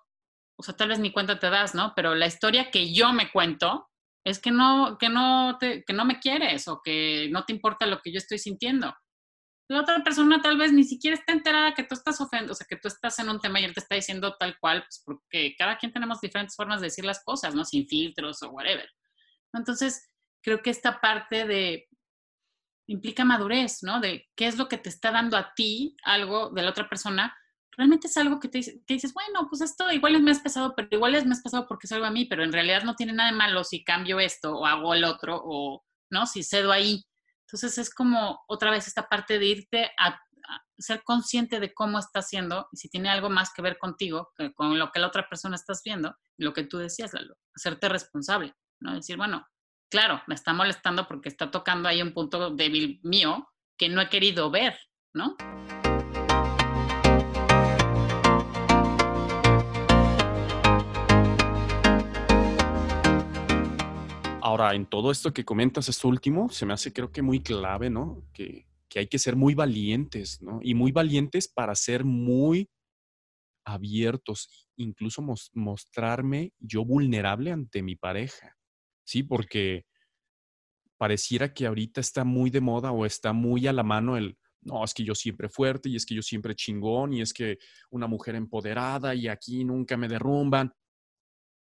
o 0.58 0.64
sea, 0.64 0.76
tal 0.76 0.90
vez 0.90 1.00
ni 1.00 1.12
cuenta 1.12 1.40
te 1.40 1.50
das, 1.50 1.76
¿no? 1.76 1.94
Pero 1.96 2.16
la 2.16 2.28
historia 2.28 2.72
que 2.72 2.94
yo 2.94 3.14
me 3.14 3.32
cuento, 3.32 3.90
es 4.28 4.40
que 4.40 4.52
no, 4.52 4.98
que 5.00 5.08
no, 5.08 5.58
te, 5.58 5.86
que 5.86 5.94
no 5.94 6.04
me 6.04 6.20
quieres 6.20 6.68
o 6.68 6.82
que 6.84 7.30
no 7.32 7.46
te 7.46 7.54
importa 7.54 7.86
lo 7.86 8.02
que 8.02 8.12
yo 8.12 8.18
estoy 8.18 8.38
sintiendo. 8.38 8.94
La 9.70 9.80
otra 9.80 10.04
persona 10.04 10.42
tal 10.42 10.58
vez 10.58 10.74
ni 10.74 10.84
siquiera 10.84 11.16
está 11.16 11.32
enterada 11.32 11.74
que 11.74 11.84
tú 11.84 11.96
estás 11.96 12.20
ofendiendo, 12.20 12.52
o 12.52 12.56
sea, 12.56 12.68
que 12.70 12.76
tú 12.76 12.90
estás 12.90 13.18
en 13.20 13.30
un 13.30 13.40
tema 13.40 13.62
y 13.62 13.64
él 13.64 13.74
te 13.74 13.80
está 13.80 13.96
diciendo 13.96 14.36
tal 14.38 14.60
cual, 14.60 14.82
pues 14.82 15.02
porque 15.06 15.56
cada 15.58 15.78
quien 15.78 15.94
tenemos 15.94 16.20
diferentes 16.20 16.58
formas 16.58 16.82
de 16.82 16.88
decir 16.88 17.06
las 17.06 17.24
cosas, 17.24 17.56
¿no? 17.56 17.64
Sin 17.64 17.88
filtros 17.88 18.44
o 18.44 18.50
whatever. 18.50 18.90
Entonces, 19.54 20.10
creo 20.44 20.62
que 20.62 20.72
esta 20.72 21.00
parte 21.00 21.46
de 21.46 21.88
implica 22.90 23.24
madurez, 23.24 23.82
¿no? 23.84 24.02
De 24.02 24.28
qué 24.36 24.48
es 24.48 24.58
lo 24.58 24.68
que 24.68 24.78
te 24.78 24.90
está 24.90 25.12
dando 25.12 25.38
a 25.38 25.54
ti 25.54 25.96
algo 26.04 26.50
de 26.50 26.64
la 26.64 26.72
otra 26.72 26.90
persona 26.90 27.34
realmente 27.78 28.08
es 28.08 28.18
algo 28.18 28.40
que, 28.40 28.50
te, 28.50 28.62
que 28.62 28.94
dices, 28.96 29.14
bueno, 29.14 29.48
pues 29.48 29.62
esto 29.62 29.90
igual 29.92 30.16
es 30.16 30.22
más 30.22 30.40
pesado, 30.40 30.74
pero 30.76 30.88
igual 30.92 31.16
es 31.16 31.26
más 31.26 31.42
pesado 31.42 31.68
porque 31.68 31.86
es 31.86 31.92
a 31.92 32.10
mí, 32.10 32.26
pero 32.26 32.44
en 32.44 32.52
realidad 32.52 32.84
no 32.84 32.96
tiene 32.96 33.14
nada 33.14 33.32
de 33.32 33.38
malo 33.38 33.64
si 33.64 33.84
cambio 33.84 34.20
esto 34.20 34.58
o 34.58 34.66
hago 34.66 34.94
el 34.96 35.04
otro 35.04 35.40
o, 35.44 35.84
¿no? 36.10 36.26
Si 36.26 36.44
cedo 36.44 36.72
ahí. 36.72 37.06
Entonces 37.42 37.78
es 37.78 37.94
como 37.94 38.44
otra 38.48 38.72
vez 38.72 38.88
esta 38.88 39.08
parte 39.08 39.40
de 39.40 39.46
irte 39.46 39.92
a, 39.98 40.20
ser 40.80 41.04
consciente 41.04 41.60
de 41.60 41.74
cómo 41.74 42.00
está 42.00 42.20
haciendo 42.20 42.70
y 42.72 42.78
si 42.78 42.88
tiene 42.88 43.10
algo 43.10 43.30
más 43.30 43.52
que 43.52 43.62
ver 43.62 43.78
contigo, 43.78 44.32
con 44.56 44.78
lo 44.80 44.92
que 44.92 45.00
la 45.00 45.08
otra 45.08 45.28
persona 45.28 45.56
estás 45.56 45.82
viendo, 45.84 46.16
lo 46.38 46.54
que 46.54 46.64
tú 46.64 46.78
decías, 46.78 47.12
hacerte 47.56 47.90
responsable, 47.90 48.56
¿no? 48.80 48.94
Decir, 48.94 49.18
bueno, 49.18 49.46
claro, 49.90 50.22
me 50.28 50.36
está 50.36 50.54
molestando 50.54 51.08
porque 51.08 51.30
está 51.30 51.52
tocando 51.52 51.90
ahí 51.90 52.02
un 52.02 52.14
punto 52.14 52.52
débil 52.52 53.02
mío 53.04 53.50
que 53.76 53.90
no 53.90 54.00
he 54.02 54.10
querido 54.10 54.50
ver, 54.50 54.80
¿no? 55.14 55.36
Ahora, 64.58 64.76
en 64.76 64.88
todo 64.88 65.12
esto 65.12 65.32
que 65.32 65.46
comentas, 65.46 65.88
esto 65.88 66.08
último, 66.08 66.50
se 66.50 66.66
me 66.66 66.74
hace 66.74 66.92
creo 66.92 67.12
que 67.12 67.22
muy 67.22 67.42
clave, 67.42 67.92
¿no? 67.92 68.28
Que, 68.34 68.66
que 68.90 68.98
hay 68.98 69.08
que 69.08 69.20
ser 69.20 69.36
muy 69.36 69.54
valientes, 69.54 70.42
¿no? 70.42 70.60
Y 70.64 70.74
muy 70.74 70.92
valientes 70.92 71.48
para 71.48 71.76
ser 71.76 72.04
muy 72.04 72.68
abiertos, 73.64 74.68
incluso 74.76 75.24
mostrarme 75.54 76.54
yo 76.58 76.84
vulnerable 76.84 77.52
ante 77.52 77.84
mi 77.84 77.96
pareja, 77.96 78.58
¿sí? 79.04 79.22
Porque 79.22 79.86
pareciera 80.98 81.54
que 81.54 81.68
ahorita 81.68 82.02
está 82.02 82.24
muy 82.24 82.50
de 82.50 82.62
moda 82.62 82.92
o 82.92 83.06
está 83.06 83.34
muy 83.34 83.68
a 83.68 83.74
la 83.74 83.84
mano 83.84 84.18
el, 84.18 84.40
no, 84.62 84.84
es 84.84 84.96
que 84.96 85.04
yo 85.04 85.14
siempre 85.14 85.50
fuerte 85.50 85.88
y 85.88 85.98
es 85.98 86.06
que 86.08 86.16
yo 86.16 86.24
siempre 86.24 86.56
chingón 86.56 87.14
y 87.14 87.22
es 87.22 87.32
que 87.32 87.60
una 87.92 88.08
mujer 88.08 88.34
empoderada 88.34 89.14
y 89.14 89.28
aquí 89.28 89.64
nunca 89.64 89.98
me 89.98 90.08
derrumban. 90.08 90.74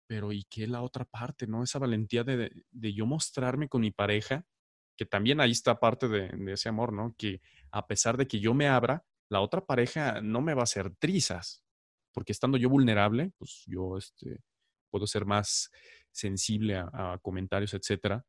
Pero 0.07 0.31
¿y 0.31 0.43
qué 0.45 0.67
la 0.67 0.81
otra 0.81 1.05
parte, 1.05 1.47
no? 1.47 1.63
Esa 1.63 1.79
valentía 1.79 2.23
de, 2.23 2.51
de 2.71 2.93
yo 2.93 3.05
mostrarme 3.05 3.67
con 3.67 3.81
mi 3.81 3.91
pareja, 3.91 4.45
que 4.97 5.05
también 5.05 5.41
ahí 5.41 5.51
está 5.51 5.79
parte 5.79 6.07
de, 6.07 6.31
ese 6.51 6.69
amor, 6.69 6.93
¿no? 6.93 7.15
Que 7.17 7.41
a 7.71 7.87
pesar 7.87 8.17
de 8.17 8.27
que 8.27 8.39
yo 8.39 8.53
me 8.53 8.67
abra, 8.67 9.03
la 9.29 9.41
otra 9.41 9.65
pareja 9.65 10.21
no 10.21 10.41
me 10.41 10.53
va 10.53 10.61
a 10.61 10.63
hacer 10.63 10.95
trizas, 10.95 11.63
porque 12.13 12.31
estando 12.31 12.57
yo 12.57 12.69
vulnerable, 12.69 13.31
pues 13.37 13.63
yo 13.67 13.97
este, 13.97 14.41
puedo 14.89 15.07
ser 15.07 15.25
más 15.25 15.69
sensible 16.11 16.77
a, 16.77 17.19
comentarios, 17.21 17.73
etcétera. 17.73 18.25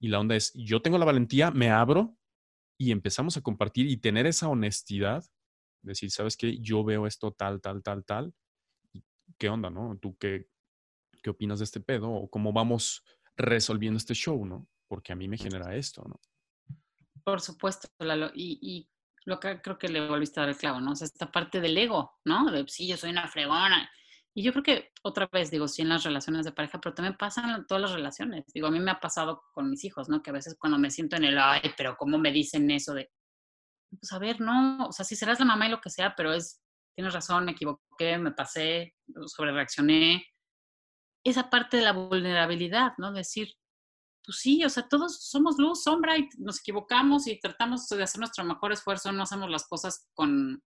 Y 0.00 0.08
la 0.08 0.20
onda 0.20 0.36
es, 0.36 0.52
yo 0.54 0.80
tengo 0.80 0.98
la 0.98 1.04
valentía, 1.04 1.50
me 1.50 1.70
abro 1.70 2.16
y 2.78 2.92
empezamos 2.92 3.36
a 3.36 3.42
compartir 3.42 3.86
y 3.86 3.98
tener 3.98 4.26
esa 4.26 4.48
honestidad, 4.48 5.24
decir, 5.82 6.10
¿sabes 6.10 6.36
qué? 6.36 6.58
Yo 6.60 6.84
veo 6.84 7.06
esto 7.06 7.32
tal, 7.32 7.60
tal, 7.60 7.82
tal, 7.82 8.04
tal. 8.04 8.34
¿Qué 9.38 9.48
onda, 9.48 9.70
no? 9.70 9.98
¿Tú 9.98 10.16
qué, 10.16 10.48
qué 11.26 11.30
opinas 11.30 11.58
de 11.58 11.64
este 11.64 11.80
pedo? 11.80 12.08
¿O 12.08 12.30
cómo 12.30 12.52
vamos 12.52 13.02
resolviendo 13.36 13.98
este 13.98 14.14
show, 14.14 14.46
no? 14.46 14.68
Porque 14.86 15.12
a 15.12 15.16
mí 15.16 15.26
me 15.26 15.36
genera 15.36 15.74
esto, 15.74 16.04
¿no? 16.06 16.20
Por 17.24 17.40
supuesto, 17.40 17.88
Lalo. 17.98 18.30
Y, 18.32 18.88
lo 19.24 19.40
que 19.40 19.60
creo 19.60 19.76
que 19.76 19.88
le 19.88 20.06
volviste 20.06 20.38
a 20.38 20.44
dar 20.44 20.50
el 20.50 20.56
clavo, 20.56 20.80
¿no? 20.80 20.92
O 20.92 20.94
sea, 20.94 21.06
esta 21.06 21.32
parte 21.32 21.60
del 21.60 21.76
ego, 21.76 22.20
¿no? 22.24 22.48
De, 22.52 22.64
sí, 22.68 22.86
yo 22.86 22.96
soy 22.96 23.10
una 23.10 23.26
fregona. 23.26 23.90
Y 24.36 24.44
yo 24.44 24.52
creo 24.52 24.62
que 24.62 24.92
otra 25.02 25.28
vez, 25.32 25.50
digo, 25.50 25.66
sí 25.66 25.82
en 25.82 25.88
las 25.88 26.04
relaciones 26.04 26.44
de 26.44 26.52
pareja, 26.52 26.80
pero 26.80 26.94
también 26.94 27.16
pasan 27.16 27.66
todas 27.66 27.82
las 27.82 27.90
relaciones. 27.90 28.44
Digo, 28.54 28.68
a 28.68 28.70
mí 28.70 28.78
me 28.78 28.92
ha 28.92 29.00
pasado 29.00 29.42
con 29.52 29.68
mis 29.68 29.82
hijos, 29.82 30.08
¿no? 30.08 30.22
Que 30.22 30.30
a 30.30 30.34
veces 30.34 30.54
cuando 30.56 30.78
me 30.78 30.92
siento 30.92 31.16
en 31.16 31.24
el, 31.24 31.36
ay, 31.38 31.72
pero 31.76 31.96
¿cómo 31.96 32.18
me 32.18 32.30
dicen 32.30 32.70
eso 32.70 32.94
de, 32.94 33.10
pues 33.90 34.12
a 34.12 34.20
ver, 34.20 34.40
no, 34.40 34.86
o 34.86 34.92
sea, 34.92 35.04
si 35.04 35.16
serás 35.16 35.40
la 35.40 35.46
mamá 35.46 35.66
y 35.66 35.70
lo 35.70 35.80
que 35.80 35.90
sea, 35.90 36.14
pero 36.16 36.32
es, 36.32 36.62
tienes 36.94 37.12
razón, 37.12 37.46
me 37.46 37.52
equivoqué, 37.52 38.16
me 38.16 38.30
pasé, 38.30 38.94
sobre 39.26 39.50
reaccioné. 39.50 40.24
Esa 41.26 41.50
parte 41.50 41.76
de 41.76 41.82
la 41.82 41.92
vulnerabilidad, 41.92 42.92
¿no? 42.98 43.12
Decir, 43.12 43.48
pues 44.24 44.38
sí, 44.38 44.64
o 44.64 44.68
sea, 44.68 44.86
todos 44.88 45.24
somos 45.28 45.58
luz, 45.58 45.82
sombra 45.82 46.16
y 46.16 46.28
nos 46.38 46.60
equivocamos 46.60 47.26
y 47.26 47.38
tratamos 47.40 47.88
de 47.88 48.02
hacer 48.02 48.20
nuestro 48.20 48.44
mejor 48.44 48.72
esfuerzo, 48.72 49.10
no 49.10 49.24
hacemos 49.24 49.50
las 49.50 49.66
cosas 49.66 50.08
con, 50.14 50.62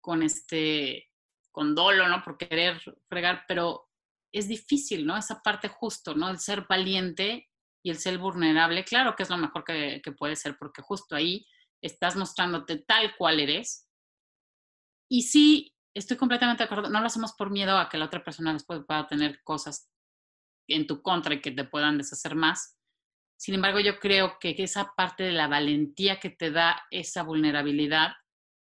con 0.00 0.22
este, 0.22 1.10
con 1.50 1.74
dolo, 1.74 2.08
¿no? 2.08 2.22
Por 2.22 2.36
querer 2.36 2.80
fregar, 3.08 3.44
pero 3.48 3.88
es 4.32 4.46
difícil, 4.46 5.06
¿no? 5.06 5.16
Esa 5.16 5.40
parte 5.42 5.68
justo, 5.68 6.14
¿no? 6.14 6.28
El 6.28 6.38
ser 6.38 6.66
valiente 6.68 7.48
y 7.84 7.90
el 7.90 7.98
ser 7.98 8.18
vulnerable, 8.18 8.84
claro 8.84 9.16
que 9.16 9.24
es 9.24 9.30
lo 9.30 9.38
mejor 9.38 9.64
que, 9.64 10.00
que 10.04 10.12
puede 10.12 10.36
ser, 10.36 10.56
porque 10.56 10.82
justo 10.82 11.16
ahí 11.16 11.46
estás 11.82 12.14
mostrándote 12.14 12.78
tal 12.78 13.16
cual 13.16 13.40
eres. 13.40 13.88
Y 15.08 15.22
sí, 15.22 15.74
estoy 15.94 16.16
completamente 16.16 16.62
de 16.62 16.66
acuerdo, 16.66 16.90
no 16.90 17.00
lo 17.00 17.06
hacemos 17.06 17.32
por 17.32 17.50
miedo 17.50 17.76
a 17.78 17.88
que 17.88 17.98
la 17.98 18.04
otra 18.04 18.22
persona 18.22 18.52
después 18.52 18.82
pueda 18.86 19.06
tener 19.06 19.42
cosas 19.42 19.90
en 20.68 20.86
tu 20.86 21.02
contra 21.02 21.34
y 21.34 21.40
que 21.40 21.50
te 21.50 21.64
puedan 21.64 21.98
deshacer 21.98 22.34
más, 22.34 22.76
sin 23.38 23.54
embargo, 23.54 23.80
yo 23.80 23.98
creo 23.98 24.38
que 24.40 24.54
esa 24.58 24.94
parte 24.96 25.24
de 25.24 25.32
la 25.32 25.46
valentía 25.46 26.18
que 26.18 26.30
te 26.30 26.50
da 26.50 26.82
esa 26.90 27.22
vulnerabilidad, 27.22 28.12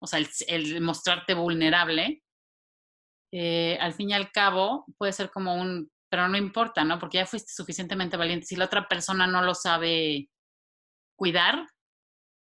o 0.01 0.07
sea, 0.07 0.21
el, 0.47 0.81
mostrarte 0.81 1.35
vulnerable, 1.35 2.23
eh, 3.33 3.79
al 3.81 3.95
fin 3.95 4.11
y 4.11 4.15
al 4.15 4.31
cabo 4.31 4.87
puede 4.97 5.13
ser 5.13 5.31
como 5.31 5.57
un, 5.57 5.91
pero 6.09 6.29
no 6.29 6.37
importa, 6.37 6.85
¿no? 6.85 6.99
Porque 6.99 7.19
ya 7.19 7.27
fuiste 7.27 7.53
suficientemente 7.53 8.17
valiente. 8.17 8.47
Si 8.47 8.57
la 8.57 8.67
otra 8.67 8.89
persona 8.89 9.27
no 9.27 9.43
lo 9.43 9.55
sabe 9.55 10.29
cuidar, 11.17 11.67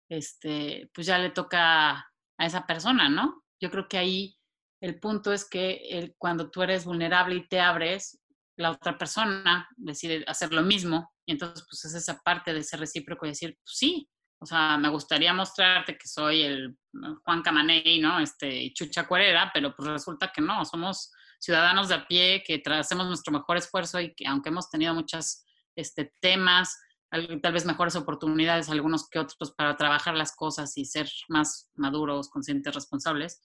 este, 0.08 0.90
pues 0.94 1.06
ya 1.06 1.18
le 1.18 1.30
toca 1.30 1.92
a 2.38 2.46
esa 2.46 2.66
persona, 2.66 3.08
¿no? 3.08 3.42
Yo 3.60 3.70
creo 3.70 3.88
que 3.88 3.98
ahí 3.98 4.36
el 4.80 5.00
punto 5.00 5.32
es 5.32 5.48
que 5.48 6.14
cuando 6.18 6.50
tú 6.50 6.62
eres 6.62 6.84
vulnerable 6.84 7.36
y 7.36 7.48
te 7.48 7.60
abres, 7.60 8.20
la 8.56 8.70
otra 8.70 8.96
persona 8.96 9.68
decide 9.76 10.24
hacer 10.26 10.52
lo 10.52 10.62
mismo 10.62 11.12
y 11.26 11.32
entonces, 11.32 11.66
pues 11.68 11.84
es 11.84 11.94
esa 11.94 12.20
parte 12.20 12.52
de 12.52 12.62
ser 12.62 12.80
recíproco 12.80 13.26
y 13.26 13.30
decir, 13.30 13.56
pues 13.64 13.76
sí, 13.76 14.08
o 14.38 14.46
sea, 14.46 14.76
me 14.76 14.90
gustaría 14.90 15.32
mostrarte 15.32 15.96
que 15.96 16.06
soy 16.06 16.42
el 16.42 16.76
Juan 17.24 17.42
Camaney, 17.42 18.00
¿no? 18.00 18.20
Este, 18.20 18.72
Chucha 18.74 19.06
Cuerera, 19.06 19.50
pero 19.54 19.74
pues 19.74 19.88
resulta 19.88 20.30
que 20.32 20.42
no, 20.42 20.64
somos 20.64 21.12
ciudadanos 21.40 21.88
de 21.88 21.94
a 21.94 22.06
pie 22.06 22.42
que 22.46 22.62
hacemos 22.72 23.06
nuestro 23.06 23.32
mejor 23.32 23.56
esfuerzo 23.56 24.00
y 24.00 24.14
que 24.14 24.26
aunque 24.26 24.50
hemos 24.50 24.70
tenido 24.70 24.94
muchos 24.94 25.44
este, 25.76 26.12
temas, 26.20 26.76
tal 27.10 27.52
vez 27.52 27.64
mejores 27.64 27.96
oportunidades, 27.96 28.68
algunos 28.68 29.08
que 29.08 29.18
otros, 29.18 29.52
para 29.52 29.76
trabajar 29.76 30.14
las 30.14 30.34
cosas 30.34 30.76
y 30.76 30.84
ser 30.84 31.08
más 31.28 31.70
maduros, 31.74 32.28
conscientes, 32.28 32.74
responsables, 32.74 33.40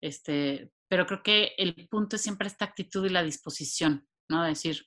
este, 0.00 0.70
pero 0.88 1.06
creo 1.06 1.22
que 1.22 1.52
el 1.56 1.88
punto 1.88 2.16
es 2.16 2.22
siempre 2.22 2.46
esta 2.46 2.64
actitud 2.64 3.04
y 3.06 3.08
la 3.08 3.22
disposición, 3.22 4.06
¿no? 4.28 4.42
De 4.42 4.50
decir, 4.50 4.86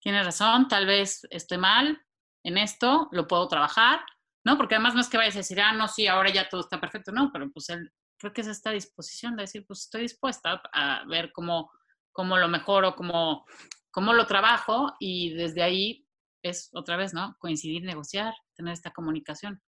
tienes 0.00 0.24
razón, 0.24 0.68
tal 0.68 0.86
vez 0.86 1.26
estoy 1.30 1.58
mal 1.58 2.00
en 2.44 2.58
esto, 2.58 3.08
lo 3.12 3.26
puedo 3.26 3.48
trabajar, 3.48 4.00
¿no? 4.44 4.56
Porque 4.56 4.74
además 4.74 4.94
no 4.94 5.00
es 5.00 5.08
que 5.08 5.16
vayas 5.16 5.36
a 5.36 5.40
decir, 5.40 5.60
ah, 5.60 5.72
no, 5.72 5.88
sí, 5.88 6.06
ahora 6.06 6.30
ya 6.30 6.48
todo 6.48 6.60
está 6.60 6.80
perfecto, 6.80 7.12
no, 7.12 7.30
pero 7.32 7.50
pues 7.50 7.68
él, 7.68 7.92
creo 8.18 8.32
que 8.32 8.40
es 8.42 8.46
esta 8.46 8.70
disposición 8.70 9.36
de 9.36 9.42
decir, 9.42 9.64
pues 9.66 9.80
estoy 9.80 10.02
dispuesta 10.02 10.62
a 10.72 11.04
ver 11.06 11.32
cómo, 11.32 11.70
cómo 12.12 12.36
lo 12.36 12.48
mejoro, 12.48 12.94
cómo, 12.94 13.44
cómo 13.90 14.12
lo 14.12 14.26
trabajo 14.26 14.94
y 14.98 15.34
desde 15.34 15.62
ahí 15.62 16.06
es 16.42 16.70
otra 16.72 16.96
vez, 16.96 17.12
¿no? 17.12 17.36
Coincidir, 17.38 17.82
negociar, 17.82 18.34
tener 18.54 18.72
esta 18.72 18.90
comunicación, 18.90 19.62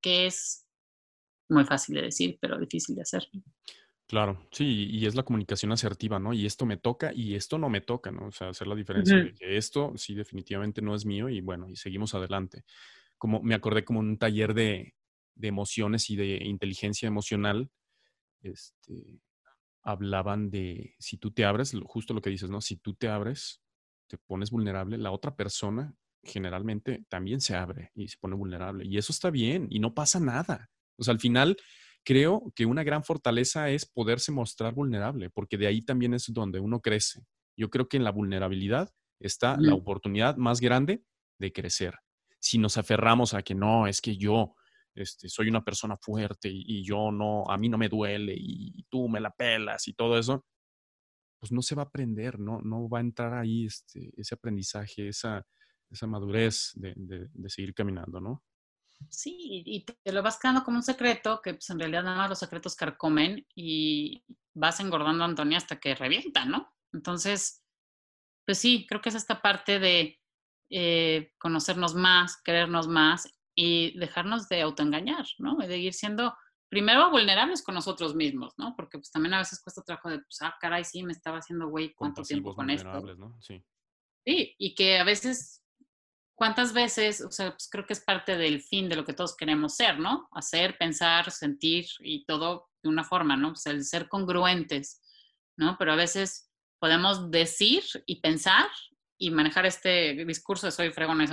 que 0.00 0.26
es 0.26 0.66
muy 1.48 1.64
fácil 1.64 1.96
de 1.96 2.02
decir, 2.02 2.38
pero 2.40 2.58
difícil 2.58 2.94
de 2.94 3.02
hacer. 3.02 3.28
Claro, 4.12 4.46
sí, 4.50 4.88
y 4.90 5.06
es 5.06 5.14
la 5.14 5.22
comunicación 5.22 5.72
asertiva, 5.72 6.18
¿no? 6.18 6.34
Y 6.34 6.44
esto 6.44 6.66
me 6.66 6.76
toca 6.76 7.12
y 7.14 7.34
esto 7.34 7.56
no 7.56 7.70
me 7.70 7.80
toca, 7.80 8.10
¿no? 8.10 8.26
O 8.26 8.30
sea, 8.30 8.50
hacer 8.50 8.66
la 8.66 8.74
diferencia 8.74 9.18
de 9.18 9.32
que 9.32 9.56
esto 9.56 9.94
sí 9.96 10.14
definitivamente 10.14 10.82
no 10.82 10.94
es 10.94 11.06
mío 11.06 11.30
y 11.30 11.40
bueno, 11.40 11.70
y 11.70 11.76
seguimos 11.76 12.14
adelante. 12.14 12.64
Como 13.16 13.42
me 13.42 13.54
acordé 13.54 13.84
como 13.86 14.00
un 14.00 14.18
taller 14.18 14.52
de, 14.52 14.96
de 15.34 15.48
emociones 15.48 16.10
y 16.10 16.16
de 16.16 16.44
inteligencia 16.44 17.06
emocional, 17.06 17.70
este, 18.42 19.20
hablaban 19.82 20.50
de 20.50 20.94
si 20.98 21.18
tú 21.18 21.32
te 21.32 21.44
abres, 21.44 21.74
justo 21.86 22.14
lo 22.14 22.22
que 22.22 22.30
dices, 22.30 22.50
¿no? 22.50 22.60
Si 22.60 22.76
tú 22.76 22.94
te 22.94 23.08
abres, 23.08 23.62
te 24.08 24.18
pones 24.18 24.50
vulnerable, 24.50 24.98
la 24.98 25.10
otra 25.12 25.36
persona 25.36 25.94
generalmente 26.22 27.04
también 27.08 27.40
se 27.40 27.56
abre 27.56 27.92
y 27.94 28.08
se 28.08 28.18
pone 28.18 28.36
vulnerable. 28.36 28.86
Y 28.86 28.98
eso 28.98 29.12
está 29.12 29.30
bien 29.30 29.68
y 29.70 29.80
no 29.80 29.94
pasa 29.94 30.20
nada. 30.20 30.70
O 30.96 31.04
sea, 31.04 31.12
al 31.14 31.20
final 31.20 31.56
creo 32.04 32.52
que 32.54 32.66
una 32.66 32.82
gran 32.82 33.04
fortaleza 33.04 33.70
es 33.70 33.86
poderse 33.86 34.32
mostrar 34.32 34.74
vulnerable, 34.74 35.30
porque 35.30 35.56
de 35.56 35.66
ahí 35.66 35.82
también 35.82 36.14
es 36.14 36.32
donde 36.32 36.60
uno 36.60 36.80
crece. 36.80 37.24
Yo 37.56 37.70
creo 37.70 37.88
que 37.88 37.96
en 37.96 38.04
la 38.04 38.10
vulnerabilidad 38.10 38.90
está 39.20 39.56
la 39.58 39.74
oportunidad 39.74 40.36
más 40.36 40.60
grande 40.60 41.04
de 41.38 41.52
crecer. 41.52 41.94
Si 42.40 42.58
nos 42.58 42.76
aferramos 42.76 43.34
a 43.34 43.42
que 43.42 43.54
no, 43.54 43.86
es 43.86 44.00
que 44.00 44.16
yo 44.16 44.54
este, 44.94 45.28
soy 45.28 45.48
una 45.48 45.64
persona 45.64 45.96
fuerte 45.96 46.48
y, 46.50 46.84
yo 46.84 47.12
no, 47.12 47.44
a 47.48 47.56
mí 47.56 47.68
no 47.68 47.78
me 47.78 47.88
duele 47.88 48.34
y, 48.36 48.84
tú 48.90 49.08
me 49.08 49.20
la 49.20 49.30
pelas 49.30 49.86
y 49.86 49.94
todo 49.94 50.18
eso, 50.18 50.44
pues 51.38 51.52
no 51.52 51.62
se 51.62 51.74
va 51.74 51.82
a 51.82 51.86
aprender, 51.86 52.38
no, 52.38 52.60
no 52.60 52.88
va 52.88 52.98
a 52.98 53.02
entrar 53.02 53.34
ahí 53.34 53.66
este, 53.66 54.12
ese 54.16 54.34
aprendizaje, 54.34 55.08
esa, 55.08 55.44
esa 55.90 56.06
madurez 56.06 56.72
de, 56.74 56.94
de 56.96 57.50
seguir 57.50 57.74
caminando, 57.74 58.20
¿no? 58.20 58.42
Sí, 59.10 59.62
y 59.66 59.84
te 59.84 60.12
lo 60.12 60.22
vas 60.22 60.38
quedando 60.38 60.64
como 60.64 60.78
un 60.78 60.82
secreto, 60.82 61.40
que 61.42 61.54
pues 61.54 61.68
en 61.70 61.78
realidad 61.78 62.04
nada 62.04 62.16
más 62.16 62.30
los 62.30 62.38
secretos 62.38 62.76
carcomen 62.76 63.46
y 63.54 64.24
vas 64.54 64.80
engordando 64.80 65.24
a 65.24 65.26
Antonia 65.28 65.58
hasta 65.58 65.80
que 65.80 65.94
revienta, 65.94 66.44
¿no? 66.44 66.74
Entonces, 66.92 67.64
pues 68.46 68.58
sí, 68.58 68.86
creo 68.88 69.00
que 69.00 69.08
es 69.08 69.14
esta 69.14 69.40
parte 69.40 69.78
de 69.78 70.20
eh, 70.70 71.32
conocernos 71.38 71.94
más, 71.94 72.40
querernos 72.42 72.88
más 72.88 73.28
y 73.54 73.98
dejarnos 73.98 74.48
de 74.48 74.62
autoengañar, 74.62 75.26
¿no? 75.38 75.56
de 75.56 75.78
ir 75.78 75.92
siendo 75.92 76.34
primero 76.70 77.10
vulnerables 77.10 77.62
con 77.62 77.74
nosotros 77.74 78.14
mismos, 78.14 78.54
¿no? 78.56 78.74
Porque 78.74 78.96
pues 78.96 79.10
también 79.10 79.34
a 79.34 79.38
veces 79.38 79.62
cuesta 79.62 79.82
trabajo 79.82 80.08
de, 80.08 80.20
pues, 80.20 80.38
ah, 80.40 80.56
caray, 80.58 80.84
sí, 80.84 81.02
me 81.02 81.12
estaba 81.12 81.38
haciendo 81.38 81.68
güey, 81.68 81.92
¿cuánto 81.92 82.22
tiempo 82.22 82.54
con 82.54 82.70
esto? 82.70 83.02
¿no? 83.14 83.36
Sí. 83.42 83.62
sí, 84.24 84.54
y 84.56 84.74
que 84.74 84.98
a 84.98 85.04
veces, 85.04 85.61
¿cuántas 86.42 86.72
veces? 86.72 87.20
O 87.20 87.30
sea, 87.30 87.52
pues 87.52 87.68
creo 87.70 87.86
que 87.86 87.92
es 87.92 88.00
parte 88.00 88.36
del 88.36 88.60
fin 88.60 88.88
de 88.88 88.96
lo 88.96 89.04
que 89.04 89.12
todos 89.12 89.36
queremos 89.36 89.76
ser, 89.76 90.00
¿no? 90.00 90.28
Hacer, 90.32 90.76
pensar, 90.76 91.30
sentir 91.30 91.86
y 92.00 92.24
todo 92.24 92.68
de 92.82 92.88
una 92.88 93.04
forma, 93.04 93.36
¿no? 93.36 93.52
O 93.52 93.54
sea, 93.54 93.72
el 93.72 93.84
ser 93.84 94.08
congruentes, 94.08 95.00
¿no? 95.56 95.76
Pero 95.78 95.92
a 95.92 95.96
veces 95.96 96.50
podemos 96.80 97.30
decir 97.30 97.84
y 98.06 98.20
pensar 98.20 98.66
y 99.18 99.30
manejar 99.30 99.66
este 99.66 100.24
discurso 100.24 100.66
de 100.66 100.72
soy 100.72 100.92
soy... 100.92 101.28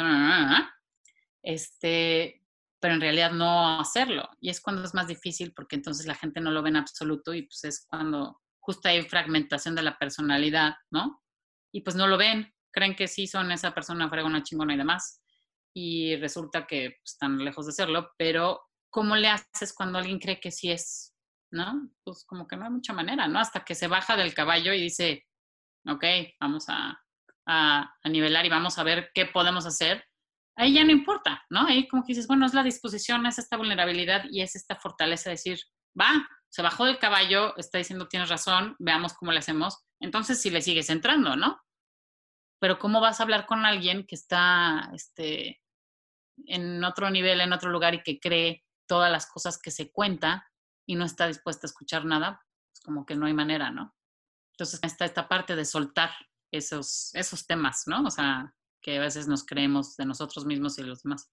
Este, 1.42 2.44
pero 2.80 2.94
en 2.94 3.02
realidad 3.02 3.32
no 3.32 3.80
hacerlo. 3.80 4.30
Y 4.40 4.52
es 4.52 4.62
cuando 4.62 4.84
es 4.84 4.94
más 4.94 5.08
difícil 5.08 5.54
porque 5.56 5.76
entonces 5.76 6.06
la 6.06 6.14
gente 6.14 6.40
no 6.40 6.52
lo 6.52 6.62
ve 6.62 6.70
en 6.70 6.76
absoluto 6.76 7.34
y 7.34 7.48
pues 7.48 7.64
es 7.64 7.88
cuando 7.90 8.40
justo 8.60 8.88
hay 8.88 9.02
fragmentación 9.02 9.74
de 9.74 9.82
la 9.82 9.98
personalidad, 9.98 10.76
¿no? 10.92 11.24
Y 11.72 11.82
pues 11.82 11.96
no 11.96 12.06
lo 12.06 12.16
ven, 12.20 12.54
creen 12.72 12.96
que 12.96 13.08
sí 13.08 13.28
son 13.28 13.52
esa 13.52 13.74
persona 13.74 14.10
fregona, 14.10 14.44
chingona 14.44 14.74
y 14.74 14.78
demás. 14.78 15.22
Y 15.74 16.16
resulta 16.18 16.66
que 16.66 16.98
están 17.04 17.44
lejos 17.44 17.66
de 17.66 17.72
serlo, 17.72 18.12
pero 18.18 18.62
¿cómo 18.90 19.16
le 19.16 19.30
haces 19.30 19.74
cuando 19.74 20.00
alguien 20.00 20.20
cree 20.20 20.40
que 20.40 20.52
sí 20.52 20.72
es? 20.72 21.16
¿No? 21.52 21.90
Pues 22.04 22.26
como 22.26 22.48
que 22.48 22.58
no 22.58 22.66
hay 22.66 22.72
mucha 22.72 22.94
manera, 22.94 23.28
¿no? 23.28 23.40
Hasta 23.40 23.64
que 23.64 23.76
se 23.76 23.88
baja 23.88 24.16
del 24.16 24.34
caballo 24.34 24.74
y 24.74 24.82
dice, 24.82 25.26
ok, 25.88 26.04
vamos 26.40 26.66
a, 26.70 27.02
a, 27.48 27.96
a 28.04 28.10
nivelar 28.10 28.46
y 28.46 28.50
vamos 28.50 28.78
a 28.78 28.84
ver 28.84 29.12
qué 29.14 29.26
podemos 29.26 29.66
hacer 29.66 30.04
ahí 30.60 30.74
ya 30.74 30.84
no 30.84 30.92
importa, 30.92 31.46
¿no? 31.50 31.66
Ahí 31.66 31.88
como 31.88 32.04
que 32.04 32.12
dices, 32.12 32.28
bueno, 32.28 32.46
es 32.46 32.54
la 32.54 32.64
disposición, 32.64 33.26
es 33.26 33.40
esta 33.40 33.56
vulnerabilidad 33.56 34.26
y 34.30 34.42
es 34.42 34.56
esta 34.56 34.76
fortaleza 34.76 35.30
de 35.30 35.36
decir, 35.36 35.60
va, 36.00 36.28
se 36.50 36.62
bajó 36.62 36.86
del 36.86 37.00
caballo, 37.00 37.56
está 37.56 37.78
diciendo, 37.78 38.10
tienes 38.10 38.28
razón, 38.28 38.76
veamos 38.78 39.14
cómo 39.14 39.32
le 39.32 39.40
hacemos. 39.40 39.86
Entonces, 40.02 40.42
si 40.42 40.50
le 40.50 40.62
sigues 40.62 40.90
entrando, 40.90 41.38
¿no? 41.38 41.62
Pero 42.60 42.78
¿cómo 42.78 43.00
vas 43.00 43.20
a 43.20 43.24
hablar 43.24 43.46
con 43.46 43.66
alguien 43.66 44.06
que 44.06 44.16
está 44.16 44.92
este, 44.94 45.62
en 46.46 46.84
otro 46.84 47.10
nivel, 47.10 47.40
en 47.40 47.54
otro 47.54 47.70
lugar 47.70 47.94
y 47.94 48.04
que 48.04 48.20
cree 48.20 48.66
todas 48.86 49.10
las 49.12 49.28
cosas 49.28 49.58
que 49.58 49.72
se 49.72 49.92
cuenta 49.92 50.46
y 50.86 50.96
no 50.96 51.06
está 51.06 51.28
dispuesta 51.28 51.66
a 51.66 51.70
escuchar 51.70 52.06
nada? 52.06 52.46
Pues 52.72 52.82
como 52.82 53.06
que 53.06 53.16
no 53.16 53.26
hay 53.28 53.34
manera, 53.34 53.72
¿no? 53.72 53.96
Entonces 54.52 54.82
está 54.84 55.06
esta 55.06 55.30
parte 55.30 55.56
de 55.56 55.64
soltar 55.64 56.12
esos, 56.52 57.16
esos 57.16 57.48
temas, 57.48 57.84
¿no? 57.86 58.04
O 58.04 58.12
sea, 58.12 58.54
que 58.82 58.98
a 58.98 59.02
veces 59.02 59.28
nos 59.28 59.46
creemos 59.46 59.96
de 59.96 60.06
nosotros 60.06 60.46
mismos 60.46 60.78
y 60.78 60.82
de 60.82 60.88
los 60.90 61.04
demás. 61.04 61.30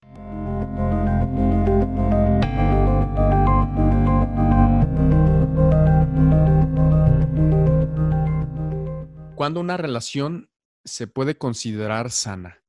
¿Cuándo 9.35 9.59
una 9.59 9.77
relación 9.77 10.49
se 10.87 11.07
puede 11.07 11.37
considerar 11.37 12.09
sana? 12.09 12.63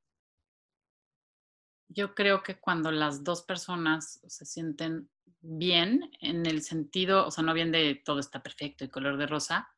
Yo 1.89 2.15
creo 2.15 2.43
que 2.43 2.61
cuando 2.61 2.91
las 2.91 3.25
dos 3.25 3.43
personas 3.43 4.21
se 4.27 4.45
sienten 4.45 5.09
bien 5.41 6.11
en 6.21 6.45
el 6.45 6.63
sentido, 6.63 7.27
o 7.27 7.31
sea, 7.31 7.45
no 7.45 7.55
bien 7.55 7.73
de 7.73 8.03
todo 8.05 8.21
está 8.21 8.43
perfecto 8.43 8.85
y 8.85 8.89
color 8.89 9.17
de 9.17 9.27
rosa, 9.27 9.69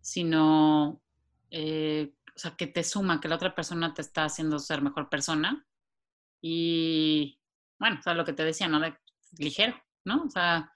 sino 0.00 1.02
eh, 1.50 2.14
o 2.34 2.38
sea, 2.38 2.56
que 2.56 2.66
te 2.66 2.82
suma, 2.82 3.20
que 3.20 3.28
la 3.28 3.36
otra 3.36 3.54
persona 3.54 3.92
te 3.92 4.02
está 4.02 4.24
haciendo 4.24 4.58
ser 4.58 4.82
mejor 4.82 5.08
persona. 5.08 5.66
Y 6.40 7.38
bueno, 7.78 7.98
o 8.00 8.02
sea, 8.02 8.14
lo 8.14 8.24
que 8.24 8.32
te 8.32 8.44
decía, 8.44 8.68
¿no? 8.68 8.80
De 8.80 8.96
ligero, 9.38 9.76
¿no? 10.04 10.24
O 10.24 10.30
sea, 10.30 10.72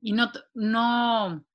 y 0.00 0.12
no, 0.12 0.30
no, 0.54 1.45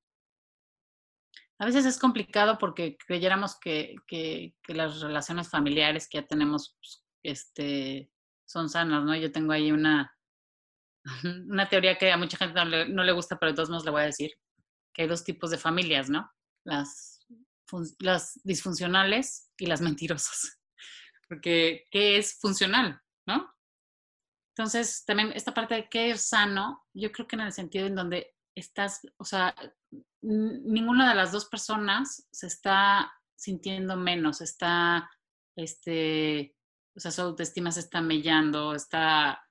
a 1.61 1.65
veces 1.65 1.85
es 1.85 1.99
complicado 1.99 2.57
porque 2.57 2.97
creyéramos 2.97 3.59
que, 3.59 3.95
que, 4.07 4.55
que 4.63 4.73
las 4.73 4.99
relaciones 4.99 5.47
familiares 5.47 6.09
que 6.09 6.17
ya 6.17 6.25
tenemos, 6.25 6.75
pues, 6.79 7.05
este, 7.21 8.11
son 8.45 8.67
sanas, 8.67 9.03
¿no? 9.03 9.15
Yo 9.15 9.31
tengo 9.31 9.51
ahí 9.51 9.71
una, 9.71 10.17
una 11.47 11.69
teoría 11.69 11.99
que 11.99 12.11
a 12.11 12.17
mucha 12.17 12.37
gente 12.37 12.55
no 12.55 12.65
le, 12.65 12.89
no 12.89 13.03
le 13.03 13.11
gusta, 13.11 13.37
pero 13.37 13.51
de 13.51 13.55
todos 13.55 13.69
modos 13.69 13.85
le 13.85 13.91
voy 13.91 14.01
a 14.01 14.05
decir, 14.05 14.31
que 14.91 15.03
hay 15.03 15.07
dos 15.07 15.23
tipos 15.23 15.51
de 15.51 15.59
familias, 15.59 16.09
¿no? 16.09 16.31
Las 16.65 17.19
las 17.99 18.39
disfuncionales 18.43 19.49
y 19.57 19.65
las 19.65 19.81
mentirosas. 19.81 20.59
Porque, 21.29 21.87
¿qué 21.91 22.17
es 22.17 22.39
funcional? 22.39 22.99
¿No? 23.25 23.53
Entonces, 24.55 25.05
también 25.05 25.31
esta 25.33 25.53
parte 25.53 25.75
de 25.75 25.89
qué 25.89 26.09
es 26.09 26.27
sano, 26.27 26.83
yo 26.93 27.11
creo 27.11 27.27
que 27.27 27.35
en 27.35 27.43
el 27.43 27.53
sentido 27.53 27.87
en 27.87 27.95
donde 27.95 28.35
estás, 28.55 28.99
o 29.17 29.23
sea, 29.23 29.55
ninguna 30.21 31.09
de 31.09 31.15
las 31.15 31.31
dos 31.31 31.45
personas 31.45 32.27
se 32.31 32.47
está 32.47 33.11
sintiendo 33.35 33.95
menos, 33.95 34.41
está, 34.41 35.09
este, 35.55 36.55
o 36.95 36.99
sea, 36.99 37.11
su 37.11 37.21
autoestima 37.21 37.71
se 37.71 37.79
está 37.79 38.01
mellando, 38.01 38.75
está, 38.75 39.41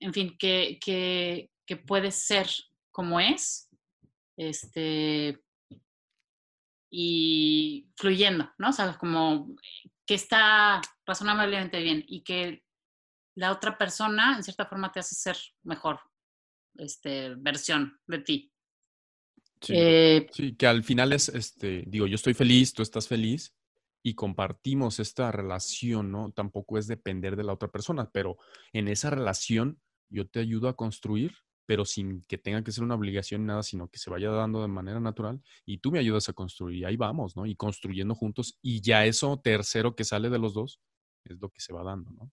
en 0.00 0.12
fin, 0.12 0.36
que, 0.38 0.78
que, 0.84 1.50
que 1.66 1.76
puede 1.76 2.10
ser 2.10 2.48
como 2.90 3.18
es, 3.18 3.70
este, 4.36 5.42
y 6.90 7.90
fluyendo, 7.96 8.52
¿no? 8.58 8.70
O 8.70 8.72
sea, 8.72 8.96
como 8.98 9.54
que 10.06 10.14
está 10.14 10.80
razonablemente 11.06 11.82
bien 11.82 12.04
y 12.06 12.22
que 12.22 12.62
la 13.36 13.52
otra 13.52 13.76
persona, 13.76 14.36
en 14.36 14.42
cierta 14.42 14.66
forma, 14.66 14.90
te 14.90 15.00
hace 15.00 15.14
ser 15.14 15.36
mejor 15.62 16.00
este, 16.76 17.34
versión 17.36 18.00
de 18.06 18.18
ti. 18.18 18.52
Eh, 19.68 20.26
sí, 20.32 20.54
que 20.54 20.66
al 20.66 20.84
final 20.84 21.12
es, 21.12 21.28
este, 21.28 21.84
digo, 21.86 22.06
yo 22.06 22.14
estoy 22.14 22.34
feliz, 22.34 22.72
tú 22.72 22.82
estás 22.82 23.08
feliz 23.08 23.54
y 24.02 24.14
compartimos 24.14 25.00
esta 25.00 25.32
relación, 25.32 26.12
¿no? 26.12 26.32
Tampoco 26.32 26.78
es 26.78 26.86
depender 26.86 27.36
de 27.36 27.44
la 27.44 27.52
otra 27.52 27.68
persona, 27.68 28.10
pero 28.12 28.36
en 28.72 28.88
esa 28.88 29.10
relación 29.10 29.80
yo 30.08 30.26
te 30.26 30.40
ayudo 30.40 30.68
a 30.68 30.76
construir 30.76 31.32
pero 31.68 31.84
sin 31.84 32.22
que 32.22 32.38
tenga 32.38 32.64
que 32.64 32.72
ser 32.72 32.82
una 32.82 32.94
obligación 32.94 33.42
ni 33.42 33.48
nada, 33.48 33.62
sino 33.62 33.88
que 33.88 33.98
se 33.98 34.08
vaya 34.08 34.30
dando 34.30 34.62
de 34.62 34.68
manera 34.68 35.00
natural 35.00 35.42
y 35.66 35.76
tú 35.76 35.92
me 35.92 35.98
ayudas 35.98 36.26
a 36.30 36.32
construir. 36.32 36.78
Y 36.78 36.84
ahí 36.86 36.96
vamos, 36.96 37.36
¿no? 37.36 37.44
Y 37.44 37.56
construyendo 37.56 38.14
juntos. 38.14 38.58
Y 38.62 38.80
ya 38.80 39.04
eso 39.04 39.38
tercero 39.38 39.94
que 39.94 40.04
sale 40.04 40.30
de 40.30 40.38
los 40.38 40.54
dos 40.54 40.80
es 41.24 41.38
lo 41.38 41.50
que 41.50 41.60
se 41.60 41.74
va 41.74 41.82
dando, 41.82 42.10
¿no? 42.12 42.32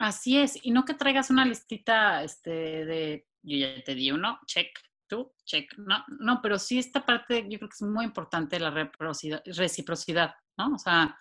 Así 0.00 0.38
es. 0.38 0.58
Y 0.60 0.72
no 0.72 0.84
que 0.84 0.94
traigas 0.94 1.30
una 1.30 1.44
listita 1.44 2.24
este, 2.24 2.50
de, 2.50 3.28
yo 3.42 3.58
ya 3.58 3.80
te 3.84 3.94
di 3.94 4.10
uno, 4.10 4.40
check, 4.44 4.76
tú, 5.08 5.34
check. 5.44 5.72
No, 5.78 6.04
no, 6.20 6.40
pero 6.42 6.58
sí 6.58 6.78
esta 6.78 7.04
parte 7.04 7.46
yo 7.48 7.58
creo 7.58 7.68
que 7.68 7.74
es 7.74 7.82
muy 7.82 8.04
importante 8.04 8.60
la 8.60 8.70
reciprocidad, 8.70 10.34
¿no? 10.56 10.74
O 10.74 10.78
sea, 10.78 11.18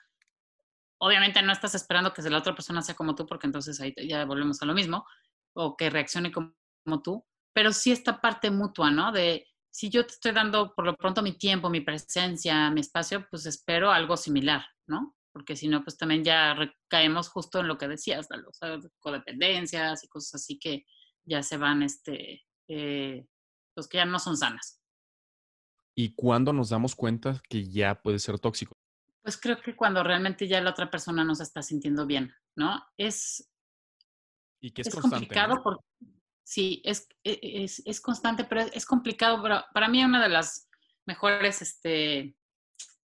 obviamente 0.99 1.41
no 1.41 1.53
estás 1.53 1.75
esperando 1.75 2.13
que 2.13 2.21
la 2.23 2.37
otra 2.37 2.53
persona 2.53 2.81
sea 2.81 2.95
como 2.95 3.15
tú, 3.15 3.25
porque 3.25 3.47
entonces 3.47 3.79
ahí 3.81 3.93
ya 4.07 4.25
volvemos 4.25 4.61
a 4.61 4.65
lo 4.65 4.73
mismo, 4.73 5.05
o 5.53 5.75
que 5.75 5.89
reaccione 5.89 6.31
como 6.31 6.53
como 6.87 7.01
tú, 7.01 7.25
pero 7.53 7.73
sí 7.73 7.91
esta 7.91 8.21
parte 8.21 8.49
mutua, 8.49 8.89
¿no? 8.89 9.11
De 9.11 9.45
si 9.69 9.89
yo 9.89 10.05
te 10.05 10.13
estoy 10.13 10.31
dando 10.31 10.73
por 10.73 10.85
lo 10.85 10.95
pronto 10.95 11.21
mi 11.21 11.37
tiempo, 11.37 11.69
mi 11.69 11.81
presencia, 11.81 12.71
mi 12.71 12.79
espacio, 12.81 13.27
pues 13.29 13.45
espero 13.45 13.91
algo 13.91 14.15
similar, 14.15 14.65
¿no? 14.87 15.15
Porque 15.33 15.55
si 15.55 15.67
no, 15.67 15.83
pues 15.83 15.97
también 15.97 16.23
ya 16.23 16.55
caemos 16.87 17.29
justo 17.29 17.59
en 17.59 17.67
lo 17.67 17.77
que 17.77 17.87
decías, 17.87 18.27
de 18.29 18.37
los 18.37 18.57
codependencias 18.99 20.03
y 20.03 20.07
cosas 20.07 20.35
así 20.35 20.57
que 20.57 20.85
ya 21.25 21.43
se 21.43 21.57
van, 21.57 21.83
este, 21.83 22.43
eh, 22.69 23.25
pues 23.77 23.87
que 23.87 23.97
ya 23.97 24.05
no 24.05 24.17
son 24.17 24.35
sanas. 24.35 24.81
¿Y 25.95 26.15
cuándo 26.15 26.51
nos 26.51 26.69
damos 26.69 26.95
cuenta 26.95 27.39
que 27.47 27.69
ya 27.69 28.01
puede 28.01 28.17
ser 28.17 28.39
tóxico? 28.39 28.75
Pues 29.21 29.37
creo 29.39 29.61
que 29.61 29.75
cuando 29.75 30.01
realmente 30.03 30.47
ya 30.47 30.59
la 30.61 30.71
otra 30.71 30.89
persona 30.89 31.23
no 31.23 31.35
se 31.35 31.43
está 31.43 31.61
sintiendo 31.61 32.07
bien, 32.07 32.33
¿no? 32.55 32.83
Es, 32.97 33.47
y 34.59 34.71
que 34.71 34.81
es, 34.81 34.87
es 34.87 34.95
complicado 34.95 35.61
porque 35.61 35.83
sí, 36.43 36.81
es, 36.83 37.07
e, 37.23 37.39
es, 37.43 37.83
es, 37.85 38.01
constante, 38.01 38.45
pero 38.45 38.61
es 38.61 38.83
complicado. 38.83 39.43
Pero 39.43 39.63
para 39.71 39.87
mí 39.89 40.03
una 40.03 40.23
de 40.23 40.29
las 40.29 40.67
mejores 41.05 41.61
este, 41.61 42.35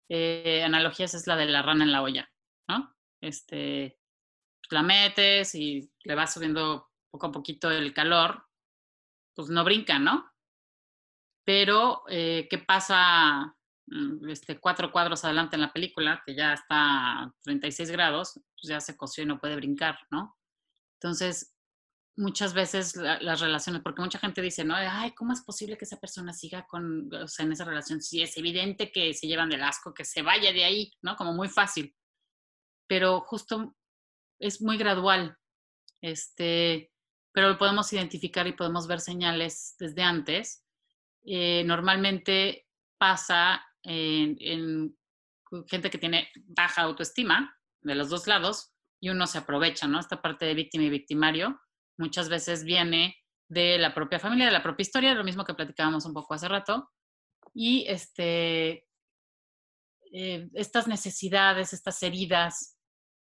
eh, 0.08 0.64
analogías 0.64 1.16
es 1.16 1.26
la 1.26 1.36
de 1.36 1.48
la 1.48 1.64
rana 1.64 1.84
en 1.84 1.92
la 1.92 2.04
olla, 2.04 2.32
¿no? 2.68 2.96
Este, 3.22 4.00
la 4.70 4.84
metes 4.84 5.56
y 5.56 5.92
le 6.04 6.14
vas 6.14 6.32
subiendo 6.32 6.92
poco 7.10 7.26
a 7.26 7.32
poquito 7.32 7.72
el 7.72 7.92
calor, 7.92 8.46
pues 9.34 9.50
no 9.50 9.64
brinca, 9.64 9.98
¿no? 9.98 10.29
Pero, 11.50 12.04
eh, 12.08 12.48
¿qué 12.48 12.60
pasa 12.60 13.56
mm, 13.88 14.30
este, 14.30 14.60
cuatro 14.60 14.92
cuadros 14.92 15.26
adelante 15.26 15.56
en 15.56 15.64
la 15.64 15.74
película, 15.74 16.22
que 16.24 16.36
ya 16.36 16.54
está 16.54 17.24
a 17.24 17.34
36 17.42 17.90
grados, 17.90 18.34
pues 18.34 18.70
ya 18.70 18.80
se 18.80 18.96
coció 18.96 19.24
y 19.24 19.26
no 19.26 19.40
puede 19.40 19.56
brincar, 19.56 19.98
¿no? 20.12 20.38
Entonces, 21.02 21.56
muchas 22.16 22.54
veces 22.54 22.96
las 22.96 23.40
relaciones, 23.40 23.82
porque 23.82 24.04
mucha 24.04 24.20
gente 24.20 24.44
dice, 24.44 24.64
¿no? 24.64 24.76
Ay, 24.76 25.16
¿cómo 25.16 25.34
es 25.34 25.42
posible 25.42 25.76
que 25.76 25.86
esa 25.86 26.00
persona 26.00 26.34
siga 26.34 26.68
con, 26.68 27.12
o 27.12 27.28
sea, 27.28 27.48
en 27.48 27.54
esa 27.54 27.66
relación? 27.66 28.00
Si 28.00 28.22
es 28.22 28.38
evidente 28.38 28.92
que 28.92 29.16
se 29.16 29.26
llevan 29.26 29.50
del 29.50 29.64
asco, 29.64 29.92
que 29.92 30.06
se 30.06 30.22
vaya 30.22 30.54
de 30.54 30.66
ahí, 30.66 30.92
¿no? 31.02 31.16
Como 31.16 31.34
muy 31.34 31.50
fácil. 31.50 31.96
Pero 32.88 33.22
justo 33.22 33.76
es 34.40 34.62
muy 34.62 34.78
gradual. 34.78 35.36
Este, 36.00 36.92
pero 37.34 37.50
lo 37.50 37.58
podemos 37.58 37.92
identificar 37.92 38.46
y 38.46 38.54
podemos 38.54 38.86
ver 38.86 39.00
señales 39.00 39.74
desde 39.80 40.04
antes. 40.04 40.64
Eh, 41.26 41.64
normalmente 41.66 42.68
pasa 42.98 43.64
en, 43.84 44.38
en 44.40 44.98
gente 45.68 45.90
que 45.90 45.98
tiene 45.98 46.30
baja 46.46 46.84
autoestima 46.84 47.56
de 47.82 47.96
los 47.96 48.10
dos 48.10 48.28
lados 48.28 48.74
y 49.02 49.10
uno 49.10 49.28
se 49.28 49.38
aprovecha, 49.38 49.88
¿no? 49.88 50.00
Esta 50.00 50.22
parte 50.22 50.46
de 50.46 50.54
víctima 50.54 50.86
y 50.86 50.90
victimario 50.90 51.60
muchas 51.98 52.30
veces 52.30 52.64
viene 52.64 53.16
de 53.50 53.78
la 53.78 53.94
propia 53.94 54.20
familia, 54.20 54.46
de 54.46 54.52
la 54.52 54.64
propia 54.64 54.84
historia, 54.84 55.14
lo 55.14 55.24
mismo 55.24 55.44
que 55.44 55.54
platicábamos 55.54 56.06
un 56.06 56.14
poco 56.14 56.34
hace 56.34 56.48
rato. 56.48 56.90
Y 57.54 57.86
este, 57.88 58.86
eh, 60.12 60.50
estas 60.54 60.88
necesidades, 60.88 61.74
estas 61.74 62.02
heridas, 62.04 62.78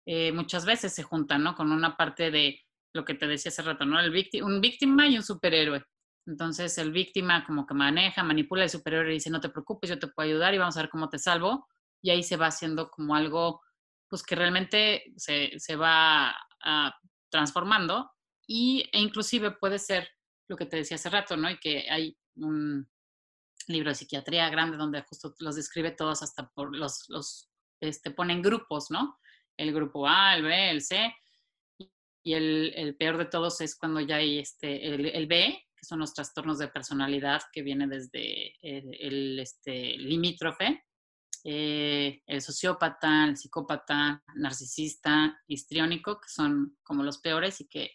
eh, 0.07 0.33
muchas 0.33 0.65
veces 0.65 0.95
se 0.95 1.03
juntan, 1.03 1.43
¿no? 1.43 1.55
Con 1.55 1.73
una 1.73 1.97
parte 1.97 2.31
de 2.31 2.61
lo 2.95 3.05
que 3.05 3.15
te 3.15 3.27
decía 3.27 3.51
hace 3.51 3.63
rato, 3.63 3.85
¿no? 3.85 3.99
El 4.01 4.13
un 4.43 4.61
víctima 4.61 5.07
y 5.09 5.17
un 5.17 5.23
superhéroe. 5.23 5.85
Entonces 6.29 6.77
el 6.79 6.93
víctima 6.93 7.45
como 7.45 7.67
que 7.67 7.75
maneja, 7.75 8.23
manipula, 8.23 8.63
el 8.65 8.71
superhéroe 8.71 9.11
dice, 9.13 9.31
no 9.31 9.41
te 9.41 9.49
preocupes, 9.49 9.91
yo 9.91 9.99
te 9.99 10.09
puedo 10.09 10.29
ayudar 10.29 10.55
y 10.55 10.59
vamos 10.59 10.77
a 10.77 10.83
ver 10.83 10.91
cómo 10.91 11.09
te 11.09 11.19
salvo. 11.19 11.67
Y 12.03 12.11
ahí 12.11 12.23
se 12.23 12.37
va 12.37 12.47
haciendo 12.47 12.91
como 12.91 13.15
algo, 13.15 13.63
pues 14.09 14.23
que 14.23 14.37
realmente 14.37 15.13
se, 15.17 15.59
se 15.59 15.75
va 15.75 16.37
ah, 16.63 16.95
transformando 17.31 18.11
y, 18.47 18.89
e 18.93 19.01
inclusive 19.01 19.53
puede 19.53 19.79
ser 19.79 20.09
lo 20.49 20.57
que 20.57 20.67
te 20.67 20.77
decía 20.77 20.97
hace 20.97 21.11
rato, 21.11 21.37
¿no? 21.37 21.51
Y 21.51 21.59
que 21.59 21.91
hay 21.91 22.17
un 22.37 22.89
libro 23.67 23.91
de 23.91 23.95
psiquiatría 23.95 24.49
grande 24.49 24.77
donde 24.77 25.03
justo 25.03 25.35
los 25.41 25.57
describe 25.57 25.91
todos 25.91 26.23
hasta 26.23 26.49
por 26.51 26.75
los, 26.75 27.05
los 27.09 27.51
este, 27.81 28.11
ponen 28.11 28.43
grupos, 28.43 28.91
¿no? 28.91 29.19
El 29.57 29.73
grupo 29.73 30.07
A, 30.07 30.35
el 30.37 30.43
B, 30.43 30.71
el 30.71 30.83
C. 30.83 31.15
Y 32.25 32.35
el, 32.35 32.73
el 32.75 32.97
peor 32.97 33.19
de 33.19 33.27
todos 33.27 33.61
es 33.61 33.77
cuando 33.77 34.01
ya 34.01 34.17
hay 34.17 34.39
este, 34.39 34.87
el, 34.87 35.07
el, 35.07 35.27
B, 35.27 35.63
que 35.79 35.87
son 35.87 36.01
los 36.01 36.13
trastornos 36.13 36.59
de 36.59 36.69
personalidad 36.69 37.43
que 37.53 37.63
viene 37.63 37.87
desde 37.87 38.55
el, 38.63 38.95
el 39.01 39.39
este, 39.39 39.97
limítrofe, 39.97 40.85
eh, 41.45 42.23
el 42.27 42.43
sociópata, 42.43 43.25
el 43.25 43.37
psicópata, 43.37 44.23
narcisista, 44.35 45.41
histriónico, 45.47 46.21
que 46.21 46.29
son 46.29 46.77
como 46.83 47.03
los 47.03 47.19
peores 47.19 47.61
y 47.61 47.69
que 47.69 47.93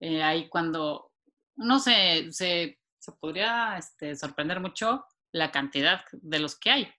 eh, 0.00 0.22
ahí 0.22 0.48
cuando 0.48 1.12
uno 1.56 1.78
se, 1.78 2.32
se, 2.32 2.78
se 2.98 3.12
podría 3.12 3.76
este, 3.78 4.16
sorprender 4.16 4.60
mucho 4.60 5.04
la 5.32 5.52
cantidad 5.52 6.02
de 6.12 6.40
los 6.40 6.58
que 6.58 6.70
hay. 6.70 6.92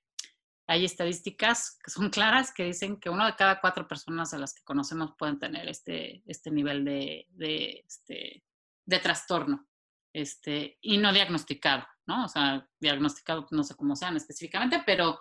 Hay 0.68 0.86
estadísticas 0.86 1.78
que 1.84 1.92
son 1.92 2.10
claras 2.10 2.54
que 2.54 2.64
dicen 2.64 2.98
que 2.98 3.10
uno 3.10 3.26
de 3.26 3.36
cada 3.36 3.60
cuatro 3.60 3.88
personas 3.88 4.34
a 4.34 4.38
las 4.38 4.54
que 4.54 4.64
conocemos 4.64 5.14
pueden 5.18 5.40
tener 5.40 5.68
este, 5.68 6.24
este 6.26 6.52
nivel 6.52 6.86
de, 6.86 7.28
de, 7.32 7.84
este, 7.86 8.44
de 8.86 9.00
trastorno 9.00 9.68
este, 10.14 10.78
y 10.82 10.98
no 10.98 11.14
diagnosticado, 11.14 11.86
¿no? 12.06 12.26
O 12.26 12.28
sea, 12.28 12.68
diagnosticado 12.80 13.48
no 13.52 13.64
sé 13.64 13.76
cómo 13.76 13.96
sean 13.96 14.18
específicamente, 14.18 14.84
pero 14.86 15.20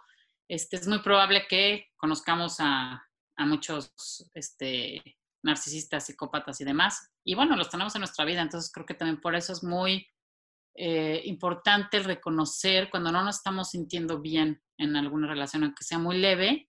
este, 0.49 0.77
es 0.77 0.89
muy 0.89 0.99
probable 0.99 1.47
que 1.49 1.89
conozcamos 1.97 2.57
a, 2.59 3.07
muchos 3.39 3.95
este, 4.35 5.03
narcisistas, 5.43 6.05
psicópatas 6.05 6.61
y 6.61 6.65
demás. 6.65 7.11
Y 7.25 7.35
bueno, 7.35 7.57
los 7.57 7.71
tenemos 7.71 7.95
en 7.95 8.01
nuestra 8.01 8.27
vida, 8.27 8.43
entonces 8.43 8.71
creo 8.71 8.85
que 8.85 8.93
también 8.93 9.19
por 9.19 9.35
eso 9.35 9.55
es 9.55 9.65
muy 9.65 10.07
eh, 10.77 11.23
importante 11.25 12.01
reconocer 12.01 12.91
cuando 12.91 13.11
no 13.11 13.25
nos 13.25 13.37
estamos 13.37 13.71
sintiendo 13.71 14.21
bien 14.21 14.63
en 14.77 14.95
alguna 14.95 15.27
relación, 15.27 15.65
aunque 15.65 15.85
sea 15.85 15.99
muy 15.99 16.19
leve. 16.19 16.69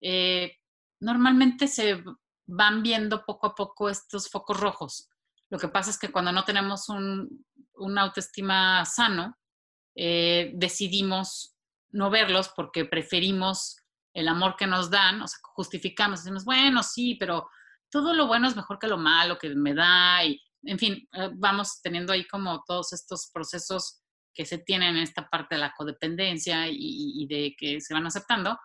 Eh, 0.00 0.58
normalmente 1.00 1.66
se 1.66 2.04
van 2.46 2.82
viendo 2.82 3.24
poco 3.24 3.48
a 3.48 3.54
poco 3.54 3.88
estos 3.88 4.30
focos 4.30 4.60
rojos. 4.60 5.08
Lo 5.50 5.58
que 5.58 5.68
pasa 5.68 5.90
es 5.90 5.98
que 5.98 6.10
cuando 6.10 6.32
no 6.32 6.44
tenemos 6.44 6.88
un, 6.88 7.44
autoestima 7.98 8.84
sano, 8.84 9.36
eh, 9.94 10.52
decidimos 10.54 11.54
no 11.90 12.10
verlos 12.10 12.50
porque 12.56 12.84
preferimos 12.84 13.76
el 14.14 14.28
amor 14.28 14.56
que 14.56 14.66
nos 14.66 14.90
dan, 14.90 15.20
o 15.22 15.28
sea, 15.28 15.38
justificamos, 15.42 16.22
decimos, 16.22 16.44
bueno, 16.44 16.82
sí, 16.82 17.16
pero 17.16 17.48
todo 17.90 18.14
lo 18.14 18.26
bueno 18.26 18.48
es 18.48 18.56
mejor 18.56 18.78
que 18.78 18.86
lo 18.86 18.98
malo 18.98 19.38
que 19.38 19.54
me 19.54 19.74
da 19.74 20.24
y, 20.24 20.40
en 20.64 20.78
fin, 20.78 21.08
eh, 21.12 21.30
vamos 21.34 21.80
teniendo 21.82 22.12
ahí 22.12 22.26
como 22.26 22.62
todos 22.66 22.92
estos 22.92 23.30
procesos 23.32 24.02
que 24.34 24.46
se 24.46 24.58
tienen 24.58 24.96
en 24.96 25.02
esta 25.02 25.28
parte 25.28 25.54
de 25.54 25.60
la 25.60 25.74
codependencia 25.76 26.66
y, 26.68 27.26
de 27.28 27.54
que 27.58 27.80
se 27.80 27.92
van 27.92 28.06
aceptando, 28.06 28.58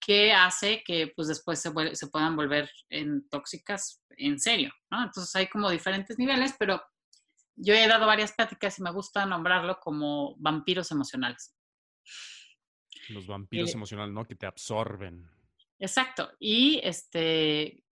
que 0.00 0.32
hace 0.32 0.82
que 0.84 1.12
pues 1.14 1.26
después 1.26 1.60
se, 1.60 1.72
se, 1.96 2.06
puedan 2.06 2.36
volver 2.36 2.70
en 2.88 3.28
tóxicas 3.28 4.00
en 4.10 4.38
serio, 4.38 4.72
¿no? 4.90 5.02
Entonces 5.02 5.34
hay 5.34 5.48
como 5.48 5.70
diferentes 5.70 6.18
niveles, 6.18 6.54
pero 6.56 6.80
yo 7.58 7.74
he 7.74 7.86
dado 7.86 8.06
varias 8.06 8.32
pláticas 8.32 8.78
y 8.78 8.82
me 8.82 8.90
gusta 8.90 9.26
nombrarlo 9.26 9.80
como 9.80 10.36
vampiros 10.38 10.90
emocionales. 10.90 11.54
Los 13.08 13.26
vampiros 13.26 13.70
eh, 13.70 13.74
emocionales, 13.74 14.14
¿no? 14.14 14.24
Que 14.24 14.34
te 14.34 14.46
absorben. 14.46 15.28
Exacto. 15.78 16.30
Y 16.38 16.80
este, 16.82 17.84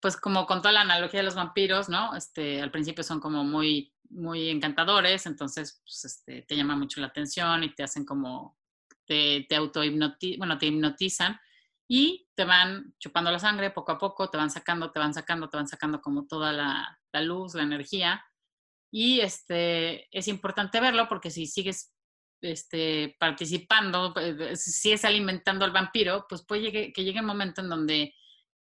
pues 0.00 0.16
como 0.16 0.46
con 0.46 0.58
toda 0.58 0.72
la 0.72 0.82
analogía 0.82 1.20
de 1.20 1.24
los 1.24 1.34
vampiros, 1.34 1.88
¿no? 1.88 2.14
Este, 2.14 2.60
al 2.60 2.70
principio 2.70 3.04
son 3.04 3.20
como 3.20 3.44
muy, 3.44 3.94
muy 4.10 4.50
encantadores, 4.50 5.26
entonces 5.26 5.80
pues, 5.84 6.04
este, 6.04 6.42
te 6.42 6.56
llama 6.56 6.76
mucho 6.76 7.00
la 7.00 7.08
atención 7.08 7.64
y 7.64 7.74
te 7.74 7.82
hacen 7.82 8.04
como, 8.04 8.58
te, 9.04 9.46
te 9.48 9.56
auto 9.56 9.80
bueno, 9.80 10.58
te 10.58 10.66
hipnotizan 10.66 11.40
y 11.88 12.28
te 12.34 12.44
van 12.44 12.94
chupando 12.98 13.30
la 13.30 13.38
sangre 13.38 13.70
poco 13.70 13.92
a 13.92 13.98
poco, 13.98 14.28
te 14.28 14.36
van 14.36 14.50
sacando, 14.50 14.90
te 14.90 14.98
van 14.98 15.14
sacando, 15.14 15.48
te 15.48 15.56
van 15.56 15.68
sacando 15.68 16.00
como 16.00 16.26
toda 16.26 16.52
la, 16.52 17.00
la 17.12 17.20
luz, 17.20 17.54
la 17.54 17.62
energía. 17.62 18.24
Y 18.90 19.20
este, 19.20 20.06
es 20.16 20.28
importante 20.28 20.80
verlo 20.80 21.08
porque 21.08 21.30
si 21.30 21.46
sigues 21.46 21.92
este, 22.40 23.16
participando, 23.18 24.14
eh, 24.16 24.56
si 24.56 24.70
sigues 24.70 25.04
alimentando 25.04 25.64
al 25.64 25.72
vampiro, 25.72 26.26
pues 26.28 26.44
puede 26.46 26.92
que 26.92 27.04
llegue 27.04 27.20
un 27.20 27.26
momento 27.26 27.60
en 27.60 27.68
donde 27.68 28.14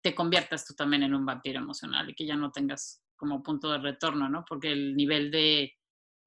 te 0.03 0.13
conviertas 0.13 0.65
tú 0.65 0.75
también 0.75 1.03
en 1.03 1.15
un 1.15 1.25
vampiro 1.25 1.59
emocional 1.59 2.09
y 2.09 2.13
que 2.13 2.25
ya 2.25 2.35
no 2.35 2.51
tengas 2.51 3.01
como 3.15 3.41
punto 3.41 3.71
de 3.71 3.77
retorno, 3.77 4.27
¿no? 4.27 4.43
Porque 4.47 4.71
el 4.71 4.95
nivel 4.95 5.31
de, 5.31 5.73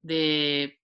de, 0.01 0.81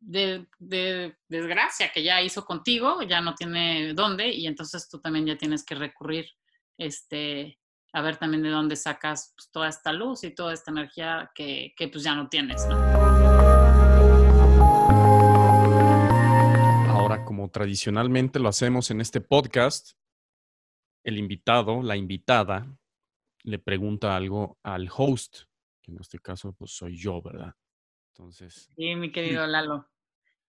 de, 0.00 1.16
desgracia 1.28 1.92
que 1.92 2.02
ya 2.02 2.20
hizo 2.20 2.44
contigo 2.44 3.02
ya 3.02 3.20
no 3.20 3.36
tiene 3.36 3.94
dónde 3.94 4.32
y 4.32 4.48
entonces 4.48 4.88
tú 4.88 5.00
también 5.00 5.26
ya 5.26 5.36
tienes 5.36 5.64
que 5.64 5.76
recurrir 5.76 6.26
este, 6.76 7.60
a 7.92 8.00
ver 8.00 8.16
también 8.16 8.42
de 8.42 8.50
dónde 8.50 8.76
sacas 8.76 9.34
pues, 9.36 9.50
toda 9.50 9.68
esta 9.68 9.92
luz 9.92 10.24
y 10.24 10.34
toda 10.34 10.54
esta 10.54 10.70
energía 10.70 11.30
que, 11.34 11.74
que 11.76 11.88
pues 11.88 12.02
ya 12.04 12.14
no 12.14 12.28
tienes, 12.28 12.66
¿no? 12.66 12.76
Ahora, 16.88 17.24
como 17.24 17.50
tradicionalmente 17.50 18.38
lo 18.38 18.48
hacemos 18.48 18.90
en 18.90 19.00
este 19.00 19.20
podcast, 19.20 19.92
el 21.04 21.18
invitado, 21.18 21.82
la 21.82 21.96
invitada, 21.96 22.66
le 23.42 23.58
pregunta 23.58 24.16
algo 24.16 24.58
al 24.62 24.88
host, 24.94 25.42
que 25.82 25.90
en 25.90 26.00
este 26.00 26.18
caso 26.18 26.54
pues 26.54 26.72
soy 26.72 26.96
yo, 26.96 27.20
¿verdad? 27.20 27.54
Entonces. 28.12 28.70
Sí, 28.76 28.94
mi 28.94 29.10
querido 29.12 29.46
Lalo. 29.46 29.88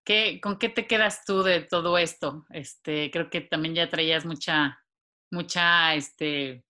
¿Qué, 0.05 0.39
¿Con 0.41 0.59
qué 0.59 0.69
te 0.69 0.85
quedas 0.85 1.23
tú 1.25 1.43
de 1.43 1.61
todo 1.61 1.97
esto? 1.97 2.45
Este, 2.49 3.09
creo 3.09 3.29
que 3.29 3.41
también 3.41 3.73
ya 3.73 3.89
traías 3.89 4.25
mucha, 4.25 4.79
mucha, 5.31 5.95
este, 5.95 6.65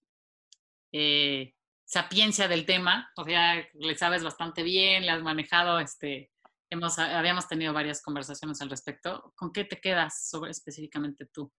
eh, 0.94 1.54
sapiencia 1.84 2.48
del 2.48 2.66
tema, 2.66 3.12
o 3.18 3.26
sea, 3.26 3.68
le 3.74 3.98
sabes 3.98 4.24
bastante 4.24 4.64
bien, 4.64 5.06
le 5.06 5.12
has 5.12 5.22
manejado, 5.22 5.80
este, 5.80 6.32
hemos, 6.70 6.98
habíamos 7.00 7.48
tenido 7.48 7.74
varias 7.74 8.02
conversaciones 8.02 8.62
al 8.62 8.70
respecto. 8.70 9.34
¿Con 9.36 9.52
qué 9.52 9.66
te 9.66 9.82
quedas 9.82 10.28
sobre 10.30 10.52
específicamente 10.52 11.26
tú? 11.26 11.52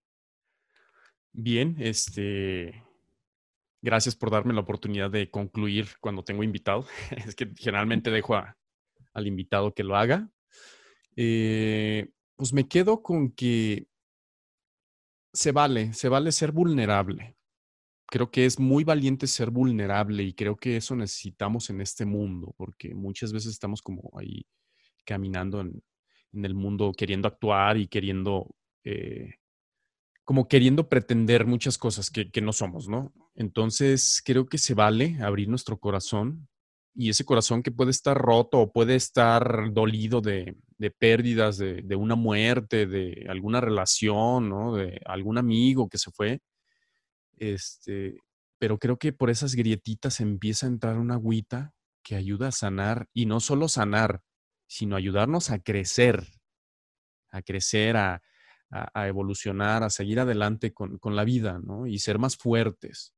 Bien, 1.33 1.77
este, 1.81 2.85
gracias 3.83 4.15
por 4.15 4.31
darme 4.31 4.55
la 4.55 4.61
oportunidad 4.61 5.11
de 5.11 5.31
concluir 5.31 5.89
cuando 6.01 6.25
tengo 6.25 6.43
invitado. 6.43 6.87
es 7.11 7.35
que 7.35 7.53
generalmente 7.57 8.11
dejo 8.11 8.37
al 8.37 9.27
invitado 9.27 9.75
que 9.75 9.85
lo 9.85 9.97
haga. 9.97 10.31
Eh, 11.17 12.09
pues 12.37 12.53
me 12.53 12.69
quedo 12.69 13.03
con 13.03 13.31
que 13.33 13.87
se 15.33 15.53
vale, 15.53 15.93
se 15.93 16.09
vale 16.09 16.33
ser 16.33 16.53
vulnerable. 16.53 17.34
Creo 18.15 18.31
que 18.31 18.47
es 18.47 18.61
muy 18.61 18.85
valiente 18.85 19.27
ser 19.27 19.51
vulnerable 19.51 20.23
y 20.23 20.35
creo 20.35 20.55
que 20.55 20.77
eso 20.77 20.95
necesitamos 20.95 21.69
en 21.71 21.81
este 21.81 22.07
mundo, 22.07 22.55
porque 22.57 22.95
muchas 22.95 23.33
veces 23.33 23.51
estamos 23.51 23.83
como 23.83 24.09
ahí 24.17 24.47
caminando 25.05 25.61
en, 25.61 25.83
el 26.33 26.55
mundo 26.55 26.93
queriendo 26.97 27.27
actuar 27.27 27.77
y 27.77 27.89
queriendo 27.89 28.55
eh, 28.85 29.35
como 30.23 30.47
queriendo 30.47 30.89
pretender 30.89 31.45
muchas 31.45 31.77
cosas 31.77 32.09
que, 32.09 32.41
no 32.41 32.53
somos, 32.53 32.89
¿no? 32.89 33.13
Entonces, 33.35 34.23
creo 34.25 34.47
que 34.47 34.59
se 34.59 34.75
vale 34.75 35.19
abrir 35.21 35.49
nuestro 35.49 35.77
corazón, 35.81 36.47
y 36.95 37.09
ese 37.09 37.25
corazón 37.25 37.65
que 37.65 37.73
puede 37.73 37.91
estar 37.91 38.17
roto 38.17 38.61
o 38.61 38.71
puede 38.71 38.95
estar 38.95 39.73
dolido 39.73 40.21
de, 40.21 40.55
pérdidas, 41.01 41.59
de, 41.59 41.83
de, 41.83 41.97
una 41.97 42.15
muerte, 42.15 42.87
de 42.87 43.27
alguna 43.29 43.61
relación, 43.61 44.51
¿no? 44.51 44.77
De 44.77 45.01
algún 45.05 45.37
amigo 45.37 45.89
que 45.89 45.99
se 45.99 46.13
fue. 46.13 46.41
Este, 47.39 48.19
pero 48.59 48.79
creo 48.79 48.99
que 48.99 49.13
por 49.13 49.31
esas 49.31 49.55
grietitas 49.55 50.21
empieza 50.21 50.67
a 50.67 50.71
entrar 50.71 50.99
una 50.99 51.15
agüita 51.15 51.75
que 52.03 52.17
ayuda 52.17 52.49
a 52.49 52.53
sanar 52.53 53.09
y 53.13 53.27
no 53.27 53.41
solo 53.41 53.69
sanar, 53.69 54.23
sino 54.67 54.97
ayudarnos 54.97 55.51
a 55.51 55.59
crecer, 55.59 56.27
a 57.31 57.43
crecer, 57.43 57.97
a, 57.97 58.23
evolucionar, 59.07 59.85
a 59.85 59.91
seguir 59.91 60.19
adelante 60.19 60.73
con, 60.73 60.99
con, 60.99 61.15
la 61.15 61.25
vida, 61.25 61.61
¿no? 61.63 61.87
Y 61.87 62.01
ser 62.01 62.19
más 62.19 62.37
fuertes. 62.37 63.15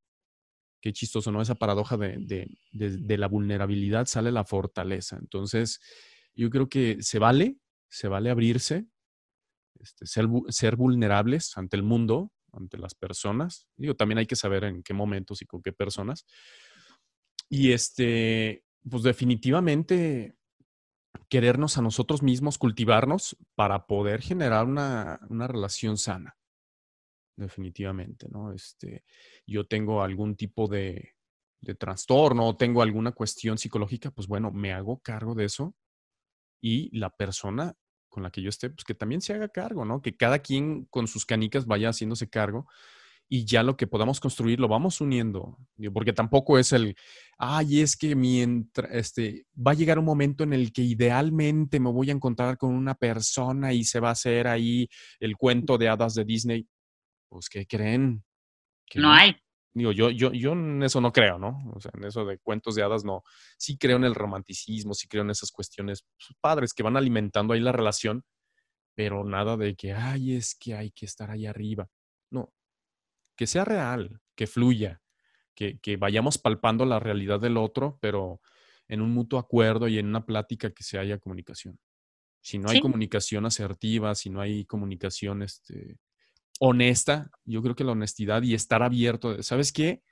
Qué 0.82 0.92
chistoso, 0.92 1.32
¿no? 1.32 1.40
Esa 1.40 1.54
paradoja 1.54 1.96
de, 1.96 2.48
de, 2.72 3.18
la 3.18 3.26
vulnerabilidad 3.26 4.06
sale 4.06 4.30
la 4.32 4.44
fortaleza. 4.44 5.16
Entonces, 5.18 5.80
yo 6.34 6.50
creo 6.50 6.68
que 6.68 6.98
se 7.00 7.18
vale, 7.18 7.56
se 7.88 8.08
vale 8.08 8.30
abrirse, 8.30 8.86
este, 9.80 10.06
ser, 10.06 10.26
ser 10.48 10.76
vulnerables 10.76 11.56
ante 11.56 11.76
el 11.76 11.82
mundo, 11.82 12.32
ante 12.56 12.78
las 12.78 12.94
personas. 12.94 13.68
Digo, 13.76 13.94
también 13.94 14.18
hay 14.18 14.26
que 14.26 14.36
saber 14.36 14.64
en 14.64 14.82
qué 14.82 14.94
momentos 14.94 15.42
y 15.42 15.46
con 15.46 15.62
qué 15.62 15.72
personas. 15.72 16.26
Y 17.48 17.72
este, 17.72 18.64
pues 18.88 19.02
definitivamente 19.02 20.36
querernos 21.28 21.78
a 21.78 21.82
nosotros 21.82 22.22
mismos, 22.22 22.58
cultivarnos 22.58 23.36
para 23.54 23.86
poder 23.86 24.22
generar 24.22 24.66
una, 24.66 25.20
una 25.28 25.46
relación 25.46 25.96
sana. 25.96 26.36
Definitivamente, 27.36 28.28
¿no? 28.30 28.52
Este, 28.52 29.04
yo 29.46 29.66
tengo 29.66 30.02
algún 30.02 30.36
tipo 30.36 30.68
de, 30.68 31.16
de 31.60 31.74
trastorno, 31.74 32.56
tengo 32.56 32.82
alguna 32.82 33.12
cuestión 33.12 33.58
psicológica, 33.58 34.10
pues 34.10 34.26
bueno, 34.26 34.50
me 34.52 34.72
hago 34.72 35.00
cargo 35.00 35.34
de 35.34 35.44
eso 35.44 35.74
y 36.60 36.96
la 36.96 37.10
persona 37.10 37.74
con 38.16 38.22
la 38.22 38.30
que 38.30 38.40
yo 38.40 38.48
esté, 38.48 38.70
pues 38.70 38.82
que 38.82 38.94
también 38.94 39.20
se 39.20 39.34
haga 39.34 39.50
cargo, 39.50 39.84
¿no? 39.84 40.00
Que 40.00 40.16
cada 40.16 40.38
quien 40.38 40.86
con 40.86 41.06
sus 41.06 41.26
canicas 41.26 41.66
vaya 41.66 41.90
haciéndose 41.90 42.30
cargo 42.30 42.66
y 43.28 43.44
ya 43.44 43.62
lo 43.62 43.76
que 43.76 43.86
podamos 43.86 44.20
construir 44.20 44.58
lo 44.58 44.68
vamos 44.68 45.02
uniendo, 45.02 45.58
porque 45.92 46.14
tampoco 46.14 46.58
es 46.58 46.72
el, 46.72 46.96
ay, 47.36 47.82
es 47.82 47.94
que 47.94 48.14
mientras, 48.16 48.90
este, 48.90 49.44
va 49.54 49.72
a 49.72 49.74
llegar 49.74 49.98
un 49.98 50.06
momento 50.06 50.44
en 50.44 50.54
el 50.54 50.72
que 50.72 50.80
idealmente 50.80 51.78
me 51.78 51.92
voy 51.92 52.08
a 52.08 52.14
encontrar 52.14 52.56
con 52.56 52.72
una 52.72 52.94
persona 52.94 53.74
y 53.74 53.84
se 53.84 54.00
va 54.00 54.08
a 54.08 54.12
hacer 54.12 54.46
ahí 54.46 54.88
el 55.20 55.36
cuento 55.36 55.76
de 55.76 55.90
hadas 55.90 56.14
de 56.14 56.24
Disney. 56.24 56.66
Pues, 57.28 57.50
¿qué 57.50 57.66
creen? 57.66 58.24
no, 58.94 59.12
hay. 59.12 59.36
Digo, 59.76 59.92
yo, 59.92 60.08
yo, 60.10 60.32
yo 60.32 60.52
en 60.52 60.82
eso 60.82 61.02
no 61.02 61.12
creo, 61.12 61.38
¿no? 61.38 61.70
O 61.74 61.80
sea, 61.80 61.90
en 61.94 62.04
eso 62.04 62.24
de 62.24 62.38
cuentos 62.38 62.74
de 62.76 62.82
hadas 62.82 63.04
no. 63.04 63.22
Sí 63.58 63.76
creo 63.76 63.98
en 63.98 64.04
el 64.04 64.14
romanticismo, 64.14 64.94
sí 64.94 65.06
creo 65.06 65.22
en 65.22 65.28
esas 65.28 65.50
cuestiones 65.52 66.06
pues, 66.16 66.34
padres 66.40 66.72
que 66.72 66.82
van 66.82 66.96
alimentando 66.96 67.52
ahí 67.52 67.60
la 67.60 67.72
relación, 67.72 68.24
pero 68.94 69.22
nada 69.22 69.58
de 69.58 69.76
que, 69.76 69.92
ay, 69.92 70.32
es 70.34 70.54
que 70.54 70.74
hay 70.74 70.92
que 70.92 71.04
estar 71.04 71.30
ahí 71.30 71.44
arriba. 71.44 71.90
No, 72.30 72.54
que 73.36 73.46
sea 73.46 73.66
real, 73.66 74.18
que 74.34 74.46
fluya, 74.46 75.02
que, 75.54 75.78
vayamos 75.98 76.38
palpando 76.38 76.86
la 76.86 76.98
realidad 76.98 77.38
del 77.38 77.58
otro, 77.58 77.98
pero 78.00 78.40
en 78.88 79.02
un 79.02 79.12
mutuo 79.12 79.38
acuerdo 79.38 79.88
y 79.88 79.98
en 79.98 80.06
una 80.06 80.24
plática 80.24 80.70
que 80.70 80.84
se 80.84 80.98
haya 80.98 81.18
comunicación. 81.18 81.78
Si 82.40 82.56
no 82.56 82.70
hay 82.70 82.80
comunicación 82.80 83.44
asertiva, 83.44 84.14
si 84.14 84.30
no 84.30 84.40
hay 84.40 84.64
comunicación 84.64 85.42
este, 85.42 85.98
honesta, 86.60 87.30
yo 87.44 87.62
creo 87.62 87.74
que 87.74 87.84
la 87.84 87.92
honestidad 87.92 88.42
y 88.42 88.54
estar 88.54 88.82
abierto, 88.82 89.42
¿sabes 89.42 89.72
qué? 89.72 90.02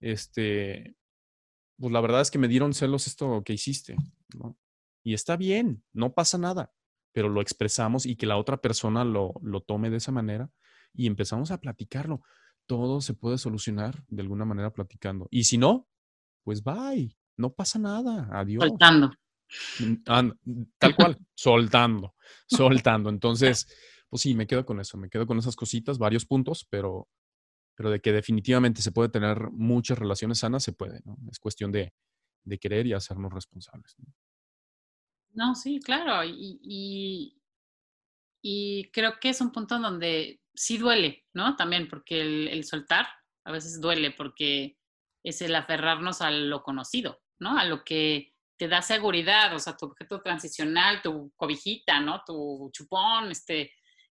Este, 0.00 0.96
pues 1.78 1.92
la 1.92 2.00
verdad 2.00 2.20
es 2.20 2.30
que 2.30 2.38
me 2.38 2.48
dieron 2.48 2.74
celos 2.74 3.06
esto 3.06 3.42
que 3.44 3.52
hiciste, 3.52 3.96
¿no? 4.36 4.56
Y 5.02 5.14
está 5.14 5.36
bien, 5.36 5.84
no 5.92 6.14
pasa 6.14 6.38
nada, 6.38 6.72
pero 7.12 7.28
lo 7.28 7.40
expresamos 7.40 8.06
y 8.06 8.16
que 8.16 8.26
la 8.26 8.38
otra 8.38 8.56
persona 8.58 9.04
lo, 9.04 9.34
lo 9.42 9.60
tome 9.60 9.90
de 9.90 9.98
esa 9.98 10.12
manera 10.12 10.50
y 10.94 11.06
empezamos 11.06 11.50
a 11.50 11.60
platicarlo 11.60 12.22
todo 12.66 13.00
se 13.00 13.14
puede 13.14 13.38
solucionar 13.38 14.02
de 14.08 14.22
alguna 14.22 14.44
manera 14.44 14.72
platicando. 14.72 15.28
Y 15.30 15.44
si 15.44 15.58
no, 15.58 15.88
pues 16.42 16.62
bye, 16.62 17.16
no 17.36 17.52
pasa 17.52 17.78
nada, 17.78 18.28
adiós. 18.32 18.64
Soltando. 18.66 19.12
Mm, 19.80 19.94
tal 20.78 20.96
cual, 20.96 21.18
soltando, 21.34 22.14
soltando. 22.46 23.10
Entonces, 23.10 23.68
pues 24.14 24.22
sí, 24.22 24.36
me 24.36 24.46
quedo 24.46 24.64
con 24.64 24.78
eso, 24.78 24.96
me 24.96 25.10
quedo 25.10 25.26
con 25.26 25.40
esas 25.40 25.56
cositas, 25.56 25.98
varios 25.98 26.24
puntos, 26.24 26.64
pero, 26.70 27.08
pero 27.74 27.90
de 27.90 27.98
que 27.98 28.12
definitivamente 28.12 28.80
se 28.80 28.92
puede 28.92 29.08
tener 29.08 29.50
muchas 29.50 29.98
relaciones 29.98 30.38
sanas, 30.38 30.62
se 30.62 30.72
puede, 30.72 31.00
¿no? 31.04 31.18
Es 31.32 31.40
cuestión 31.40 31.72
de, 31.72 31.92
de 32.44 32.58
querer 32.60 32.86
y 32.86 32.92
hacernos 32.92 33.32
responsables. 33.32 33.96
¿no? 35.32 35.56
sí, 35.56 35.80
claro. 35.80 36.22
Y, 36.22 36.60
y, 36.62 37.42
y 38.40 38.88
creo 38.92 39.18
que 39.20 39.30
es 39.30 39.40
un 39.40 39.50
punto 39.50 39.74
en 39.74 39.82
donde 39.82 40.40
sí 40.54 40.78
duele, 40.78 41.26
¿no? 41.32 41.56
También 41.56 41.88
porque 41.88 42.20
el, 42.52 42.62
soltar 42.62 43.08
a 43.44 43.50
veces 43.50 43.80
duele 43.80 44.12
porque 44.12 44.78
es 45.24 45.42
el 45.42 45.56
aferrarnos 45.56 46.22
a 46.22 46.30
lo 46.30 46.62
conocido, 46.62 47.20
¿no? 47.40 47.58
A 47.58 47.64
lo 47.64 47.82
que 47.82 48.32
te 48.56 48.68
da 48.68 48.80
seguridad, 48.80 49.52
o 49.56 49.58
sea, 49.58 49.76
tu 49.76 49.86
objeto 49.86 50.22
transicional, 50.22 51.02
tu 51.02 51.32
cobijita, 51.34 51.98
¿no? 51.98 52.22
Tu 52.24 52.70
chupón, 52.72 53.32
este, 53.32 53.72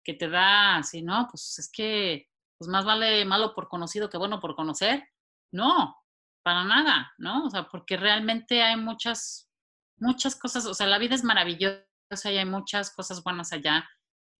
que 0.08 0.14
te 0.14 0.30
da 0.30 0.78
así, 0.78 1.02
¿no? 1.02 1.28
Pues 1.30 1.58
es 1.58 1.70
que, 1.70 2.30
pues 2.56 2.66
más 2.70 2.86
vale 2.86 3.26
malo 3.26 3.54
por 3.54 3.68
conocido 3.68 4.08
que 4.08 4.16
bueno 4.16 4.40
por 4.40 4.56
conocer. 4.56 5.06
No, 5.52 5.98
para 6.42 6.64
nada, 6.64 7.12
¿no? 7.18 7.44
O 7.44 7.50
sea, 7.50 7.68
porque 7.68 7.98
realmente 7.98 8.62
hay 8.62 8.78
muchas, 8.78 9.50
muchas 9.98 10.34
cosas, 10.34 10.64
o 10.64 10.72
sea, 10.72 10.86
la 10.86 10.96
vida 10.96 11.14
es 11.14 11.24
maravillosa 11.24 11.84
y 12.24 12.38
hay 12.38 12.46
muchas 12.46 12.90
cosas 12.90 13.22
buenas 13.22 13.52
allá. 13.52 13.86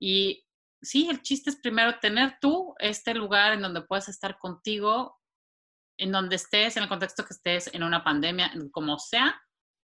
Y 0.01 0.43
sí, 0.81 1.11
el 1.11 1.21
chiste 1.21 1.51
es 1.51 1.57
primero 1.57 1.99
tener 2.01 2.39
tú 2.41 2.75
este 2.79 3.13
lugar 3.13 3.53
en 3.53 3.61
donde 3.61 3.83
puedas 3.83 4.09
estar 4.09 4.39
contigo, 4.39 5.21
en 5.99 6.13
donde 6.13 6.37
estés, 6.37 6.79
en 6.79 6.85
el 6.85 6.89
contexto 6.89 7.27
que 7.27 7.35
estés, 7.35 7.75
en 7.75 7.83
una 7.83 8.03
pandemia, 8.03 8.55
como 8.73 8.99
sea, 8.99 9.39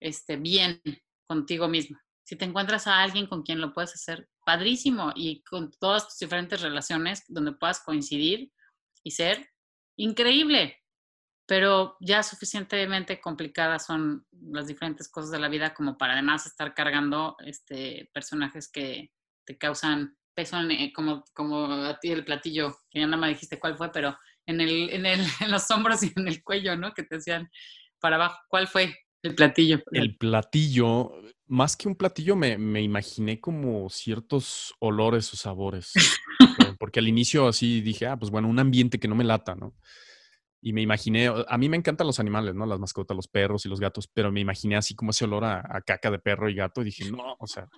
esté 0.03 0.39
bien 0.39 0.83
contigo 1.29 1.69
misma. 1.69 2.05
Si 2.27 2.35
te 2.35 2.47
encuentras 2.47 2.89
a 2.89 3.01
alguien 3.01 3.29
con 3.29 3.45
quien 3.45 3.61
lo 3.61 3.73
puedes 3.73 3.95
hacer, 3.95 4.29
padrísimo, 4.49 5.13
y 5.15 5.43
con 5.43 5.71
todas 5.73 6.09
tus 6.09 6.19
diferentes 6.21 6.63
relaciones 6.63 7.23
donde 7.29 7.53
puedas 7.53 7.81
coincidir 7.81 8.51
y 9.05 9.11
ser 9.11 9.47
increíble, 9.99 10.83
pero 11.47 11.99
ya 12.01 12.23
suficientemente 12.23 13.21
complicadas 13.21 13.85
son 13.85 14.27
las 14.33 14.67
diferentes 14.67 15.11
cosas 15.11 15.33
de 15.33 15.39
la 15.39 15.51
vida 15.51 15.75
como 15.75 15.99
para 15.99 16.15
además 16.15 16.47
estar 16.47 16.73
cargando 16.73 17.37
este, 17.45 18.09
personajes 18.15 18.71
que 18.73 19.13
te 19.45 19.59
causan 19.59 20.17
peso 20.35 20.57
eh, 20.71 20.95
como, 20.95 21.25
como 21.35 21.67
a 21.85 21.99
ti 22.01 22.11
el 22.11 22.25
platillo, 22.25 22.75
que 22.91 23.01
ya 23.01 23.07
nada 23.07 23.19
más 23.19 23.29
dijiste 23.29 23.59
cuál 23.59 23.77
fue, 23.77 23.93
pero 23.93 24.17
en, 24.47 24.63
el, 24.63 24.89
en, 24.89 25.05
el, 25.05 25.21
en 25.43 25.51
los 25.51 25.71
hombros 25.71 26.03
y 26.05 26.13
en 26.17 26.27
el 26.27 26.43
cuello, 26.43 26.75
¿no? 26.75 26.95
Que 26.95 27.03
te 27.03 27.17
decían 27.17 27.51
para 28.01 28.17
abajo. 28.17 28.39
¿Cuál 28.49 28.67
fue 28.67 28.97
el 29.23 29.35
platillo? 29.35 29.81
El 29.93 30.17
platillo, 30.17 31.13
más 31.47 31.77
que 31.77 31.89
un 31.89 31.97
platillo, 31.97 32.37
me, 32.37 32.59
me 32.59 32.83
imaginé 32.83 33.41
como 33.41 33.89
ciertos 33.91 34.75
olores 34.81 35.33
o 35.33 35.37
sabores. 35.37 35.93
porque 36.79 37.01
al 37.01 37.09
inicio 37.09 37.49
así 37.49 37.81
dije, 37.81 38.07
ah, 38.07 38.17
pues 38.17 38.31
bueno, 38.31 38.49
un 38.49 38.59
ambiente 38.59 38.99
que 38.99 39.09
no 39.09 39.15
me 39.15 39.25
lata, 39.25 39.55
¿no? 39.55 39.75
Y 40.61 40.73
me 40.73 40.83
imaginé, 40.83 41.29
a 41.29 41.59
mí 41.59 41.69
me 41.69 41.77
encantan 41.77 42.07
los 42.07 42.19
animales, 42.19 42.55
¿no? 42.55 42.67
Las 42.67 42.81
mascotas, 42.81 43.17
los 43.17 43.29
perros 43.29 43.65
y 43.65 43.69
los 43.69 43.79
gatos, 43.79 44.09
pero 44.13 44.33
me 44.33 44.41
imaginé 44.41 44.77
así 44.77 44.95
como 44.95 45.11
ese 45.11 45.25
olor 45.25 45.45
a, 45.45 45.61
a 45.61 45.81
caca 45.83 46.11
de 46.11 46.19
perro 46.19 46.49
y 46.49 46.55
gato 46.55 46.83
y 46.83 46.87
dije, 46.87 47.11
no, 47.11 47.37
o 47.39 47.47
sea, 47.47 47.69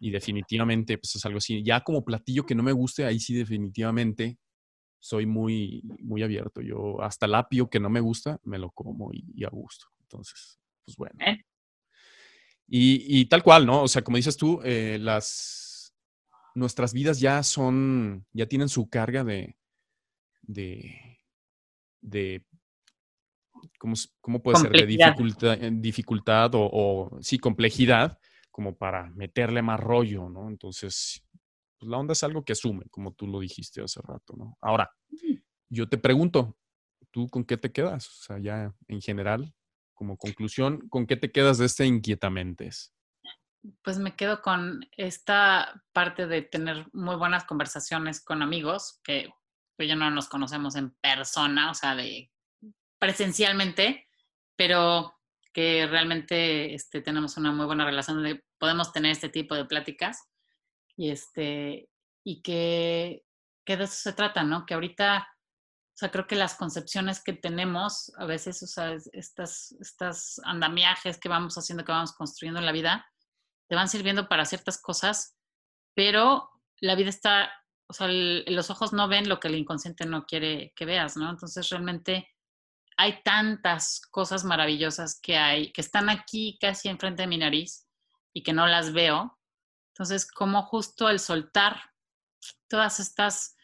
y 0.00 0.10
definitivamente, 0.10 0.98
pues 0.98 1.16
es 1.16 1.26
algo 1.26 1.38
así. 1.38 1.62
Ya 1.62 1.82
como 1.82 2.04
platillo 2.04 2.46
que 2.46 2.54
no 2.54 2.62
me 2.62 2.72
guste, 2.72 3.04
ahí 3.04 3.18
sí 3.20 3.34
definitivamente 3.34 4.38
soy 5.00 5.26
muy, 5.26 5.82
muy 6.00 6.22
abierto. 6.22 6.60
Yo 6.60 7.00
hasta 7.02 7.26
el 7.26 7.34
apio 7.34 7.68
que 7.68 7.80
no 7.80 7.90
me 7.90 8.00
gusta, 8.00 8.40
me 8.44 8.58
lo 8.58 8.70
como 8.70 9.10
y, 9.12 9.44
a 9.44 9.48
gusto. 9.50 9.86
Entonces, 10.10 10.58
pues 10.84 10.96
bueno. 10.96 11.14
Eh. 11.20 11.44
Y, 12.66 13.20
y, 13.20 13.26
tal 13.26 13.42
cual, 13.42 13.66
¿no? 13.66 13.82
O 13.82 13.88
sea, 13.88 14.02
como 14.02 14.16
dices 14.16 14.36
tú, 14.36 14.60
eh, 14.62 14.98
las, 15.00 15.94
nuestras 16.54 16.92
vidas 16.92 17.20
ya 17.20 17.42
son, 17.42 18.26
ya 18.32 18.46
tienen 18.46 18.68
su 18.68 18.88
carga 18.88 19.24
de, 19.24 19.56
de, 20.42 21.18
de 22.02 22.44
¿cómo, 23.78 23.94
cómo 24.20 24.42
puede 24.42 24.58
ser? 24.58 24.72
De 24.72 24.86
dificultad, 24.86 25.58
dificultad 25.72 26.54
o, 26.54 26.68
o, 26.70 27.18
sí, 27.22 27.38
complejidad 27.38 28.18
como 28.50 28.76
para 28.76 29.10
meterle 29.10 29.62
más 29.62 29.80
rollo, 29.80 30.28
¿no? 30.28 30.48
Entonces, 30.48 31.24
pues 31.78 31.88
la 31.88 31.96
onda 31.96 32.12
es 32.12 32.24
algo 32.24 32.44
que 32.44 32.52
asume, 32.52 32.86
como 32.90 33.12
tú 33.12 33.26
lo 33.26 33.40
dijiste 33.40 33.82
hace 33.82 34.00
rato, 34.02 34.34
¿no? 34.36 34.58
Ahora, 34.60 34.90
yo 35.70 35.88
te 35.88 35.96
pregunto, 35.96 36.56
¿tú 37.10 37.28
con 37.28 37.44
qué 37.44 37.56
te 37.56 37.70
quedas? 37.70 38.08
O 38.08 38.22
sea, 38.22 38.38
ya 38.38 38.74
en 38.88 39.00
general, 39.00 39.54
como 39.98 40.16
conclusión, 40.16 40.88
¿con 40.88 41.08
qué 41.08 41.16
te 41.16 41.32
quedas 41.32 41.58
de 41.58 41.66
este 41.66 41.84
inquietamentes? 41.84 42.94
Pues 43.82 43.98
me 43.98 44.14
quedo 44.14 44.40
con 44.40 44.80
esta 44.96 45.82
parte 45.92 46.28
de 46.28 46.42
tener 46.42 46.86
muy 46.92 47.16
buenas 47.16 47.44
conversaciones 47.44 48.24
con 48.24 48.40
amigos, 48.40 49.00
que 49.02 49.28
pues 49.76 49.88
ya 49.88 49.96
no 49.96 50.08
nos 50.12 50.28
conocemos 50.28 50.76
en 50.76 50.92
persona, 51.00 51.72
o 51.72 51.74
sea, 51.74 51.96
de 51.96 52.30
presencialmente, 53.00 54.08
pero 54.56 55.18
que 55.52 55.88
realmente 55.88 56.74
este, 56.74 57.00
tenemos 57.00 57.36
una 57.36 57.50
muy 57.50 57.66
buena 57.66 57.84
relación 57.84 58.18
donde 58.18 58.44
podemos 58.58 58.92
tener 58.92 59.10
este 59.10 59.28
tipo 59.28 59.56
de 59.56 59.64
pláticas 59.64 60.28
y, 60.96 61.10
este, 61.10 61.88
y 62.24 62.40
que, 62.42 63.24
que 63.66 63.76
de 63.76 63.84
eso 63.84 63.94
se 63.94 64.12
trata, 64.12 64.44
¿no? 64.44 64.64
Que 64.64 64.74
ahorita, 64.74 65.28
o 65.98 66.00
sea, 66.00 66.12
creo 66.12 66.28
que 66.28 66.36
las 66.36 66.54
concepciones 66.54 67.20
que 67.20 67.32
tenemos, 67.32 68.12
a 68.18 68.24
veces, 68.24 68.62
o 68.62 68.68
sea, 68.68 68.96
estas, 69.12 69.72
estas 69.80 70.40
andamiajes 70.44 71.18
que 71.18 71.28
vamos 71.28 71.58
haciendo, 71.58 71.84
que 71.84 71.90
vamos 71.90 72.12
construyendo 72.12 72.60
en 72.60 72.66
la 72.66 72.70
vida, 72.70 73.04
te 73.68 73.74
van 73.74 73.88
sirviendo 73.88 74.28
para 74.28 74.44
ciertas 74.44 74.80
cosas, 74.80 75.36
pero 75.96 76.50
la 76.78 76.94
vida 76.94 77.08
está, 77.08 77.50
o 77.88 77.94
sea, 77.94 78.06
los 78.06 78.70
ojos 78.70 78.92
no 78.92 79.08
ven 79.08 79.28
lo 79.28 79.40
que 79.40 79.48
el 79.48 79.56
inconsciente 79.56 80.06
no 80.06 80.24
quiere 80.24 80.72
que 80.76 80.84
veas, 80.84 81.16
¿no? 81.16 81.28
Entonces 81.30 81.68
realmente 81.68 82.32
hay 82.96 83.20
tantas 83.24 84.00
cosas 84.12 84.44
maravillosas 84.44 85.18
que 85.20 85.36
hay, 85.36 85.72
que 85.72 85.80
están 85.80 86.10
aquí 86.10 86.58
casi 86.60 86.88
enfrente 86.88 87.22
de 87.22 87.26
mi 87.26 87.38
nariz 87.38 87.88
y 88.32 88.44
que 88.44 88.52
no 88.52 88.68
las 88.68 88.92
veo. 88.92 89.36
Entonces, 89.94 90.30
como 90.30 90.62
justo 90.62 91.08
el 91.08 91.18
soltar 91.18 91.90
todas 92.68 93.00
estas 93.00 93.56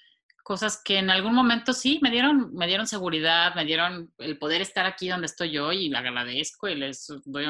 cosas 0.44 0.80
que 0.84 0.98
en 0.98 1.08
algún 1.08 1.34
momento 1.34 1.72
sí 1.72 1.98
me 2.02 2.10
dieron, 2.10 2.52
me 2.54 2.66
dieron 2.66 2.86
seguridad, 2.86 3.54
me 3.54 3.64
dieron 3.64 4.12
el 4.18 4.38
poder 4.38 4.60
estar 4.60 4.84
aquí 4.84 5.08
donde 5.08 5.24
estoy 5.24 5.50
yo 5.50 5.72
y 5.72 5.88
la 5.88 6.00
agradezco 6.00 6.68
y 6.68 6.74
les 6.74 7.06
doy 7.24 7.46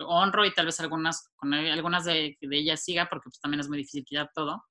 honro 0.00 0.44
y 0.44 0.52
tal 0.52 0.66
vez 0.66 0.80
algunas, 0.80 1.30
con 1.36 1.54
algunas 1.54 2.04
de, 2.04 2.36
de 2.40 2.58
ellas 2.58 2.82
siga 2.82 3.08
porque 3.08 3.30
pues 3.30 3.40
también 3.40 3.60
es 3.60 3.68
muy 3.68 3.78
difícil 3.78 4.04
quitar 4.04 4.32
todo. 4.34 4.64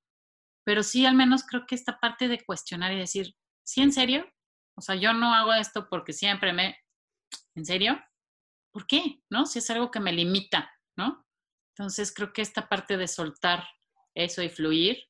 Pero 0.65 0.83
sí, 0.83 1.05
al 1.05 1.15
menos 1.15 1.43
creo 1.43 1.65
que 1.65 1.75
esta 1.75 1.97
parte 1.97 2.27
de 2.27 2.43
cuestionar 2.43 2.91
y 2.91 2.99
decir, 2.99 3.33
¿sí 3.63 3.81
en 3.81 3.93
serio? 3.93 4.29
O 4.75 4.81
sea, 4.81 4.95
yo 4.95 5.13
no 5.13 5.33
hago 5.33 5.53
esto 5.53 5.87
porque 5.89 6.11
siempre 6.11 6.51
me... 6.51 6.77
¿En 7.55 7.65
serio? 7.65 8.03
¿Por 8.73 8.85
qué? 8.85 9.21
¿No? 9.29 9.45
Si 9.45 9.59
es 9.59 9.69
algo 9.71 9.91
que 9.91 10.01
me 10.01 10.11
limita, 10.11 10.69
¿no? 10.97 11.25
Entonces 11.73 12.13
creo 12.13 12.33
que 12.33 12.41
esta 12.41 12.67
parte 12.67 12.97
de 12.97 13.07
soltar 13.07 13.65
eso 14.13 14.43
y 14.43 14.49
fluir 14.49 15.07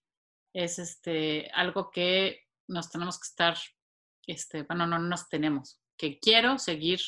es 0.53 0.77
este, 0.77 1.49
algo 1.53 1.89
que 1.89 2.50
nos 2.71 2.89
tenemos 2.89 3.19
que 3.19 3.27
estar, 3.27 3.57
este, 4.25 4.63
bueno, 4.63 4.87
no 4.87 4.99
nos 4.99 5.29
tenemos, 5.29 5.79
que 5.97 6.19
quiero 6.19 6.57
seguir 6.57 7.01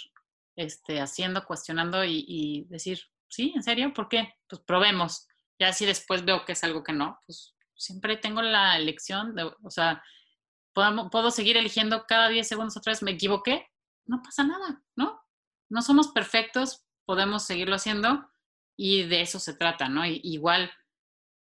este, 0.55 1.01
haciendo, 1.01 1.45
cuestionando 1.45 2.03
y, 2.03 2.65
decir, 2.69 2.99
sí, 3.27 3.53
¿en 3.55 3.63
serio? 3.63 3.93
¿Por 3.93 4.09
qué? 4.09 4.35
Pues 4.47 4.61
probemos. 4.61 5.27
Ya 5.59 5.73
si 5.73 5.85
después 5.85 6.25
veo 6.25 6.45
que 6.45 6.51
es 6.51 6.63
algo 6.63 6.83
que 6.83 6.93
no, 6.93 7.19
pues 7.25 7.55
siempre 7.75 8.17
tengo 8.17 8.41
la 8.41 8.77
elección, 8.77 9.35
o 9.63 9.69
sea, 9.69 10.03
puedo, 10.73 11.09
puedo 11.09 11.31
seguir 11.31 11.57
eligiendo 11.57 12.05
cada 12.07 12.29
10 12.29 12.47
segundos 12.47 12.77
otra 12.77 12.91
vez, 12.91 13.01
me 13.01 13.11
equivoqué, 13.11 13.67
no 14.05 14.21
pasa 14.21 14.43
nada, 14.43 14.83
¿no? 14.95 15.19
No 15.69 15.81
somos 15.81 16.09
perfectos, 16.09 16.85
podemos 17.05 17.43
seguirlo 17.45 17.75
haciendo 17.75 18.29
y 18.75 19.03
de 19.03 19.21
eso 19.21 19.39
se 19.39 19.53
trata, 19.53 19.89
¿no? 19.89 20.05
igual 20.05 20.71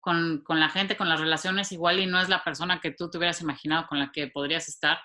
con, 0.06 0.44
la 0.60 0.70
gente, 0.70 0.96
con 0.96 1.10
las 1.10 1.20
relaciones, 1.20 1.72
igual 1.72 2.00
y 2.00 2.06
no 2.06 2.22
es 2.22 2.30
la 2.30 2.44
persona 2.44 2.80
que 2.80 2.91
tú 2.91 3.10
te 3.10 3.18
hubieras 3.18 3.41
imaginado 3.41 3.88
con 3.88 3.98
la 3.98 4.12
que 4.12 4.28
podrías 4.28 4.70
estar. 4.70 5.00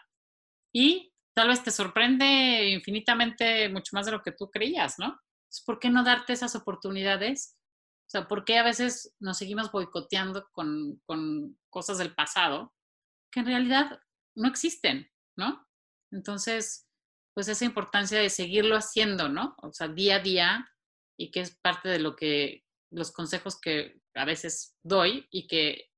Y 0.75 1.15
tal 1.35 1.49
vez 1.49 1.63
te 1.65 1.71
sorprende 1.71 2.69
infinitamente 2.69 3.71
mucho 3.71 3.97
más 3.97 4.05
de 4.05 4.13
lo 4.13 4.21
que 4.21 4.33
tú 4.33 4.51
creías, 4.51 4.99
¿no? 4.99 5.19
¿Por 5.65 5.79
qué 5.79 5.89
no 5.89 6.05
darte 6.05 6.35
esas 6.35 6.55
oportunidades? 6.55 7.57
O 8.09 8.11
sea, 8.11 8.29
¿por 8.29 8.45
qué 8.45 8.59
a 8.59 8.63
veces 8.63 9.17
nos 9.21 9.39
seguimos 9.39 9.73
boicoteando 9.73 10.47
con, 10.53 11.01
con 11.07 11.59
cosas 11.71 11.97
del 11.97 12.15
pasado 12.15 12.75
que 13.33 13.41
en 13.41 13.47
realidad 13.47 14.01
no 14.37 14.49
existen, 14.49 15.11
¿no? 15.35 15.67
Entonces, 16.13 16.87
pues 17.33 17.49
esa 17.49 17.65
importancia 17.65 18.19
de 18.19 18.29
seguirlo 18.29 18.77
haciendo, 18.77 19.31
¿no? 19.31 19.55
O 19.63 19.73
sea, 19.73 19.89
día 19.89 20.17
a 20.17 20.21
día 20.21 20.71
y 21.17 21.31
que 21.31 21.41
es 21.41 21.57
parte 21.57 21.89
de 21.89 22.01
lo 22.01 22.17
que, 22.17 22.67
los 22.91 23.13
consejos 23.13 23.59
que 23.59 24.00
a 24.15 24.25
veces 24.25 24.77
doy 24.83 25.27
y 25.31 25.47
que 25.47 25.91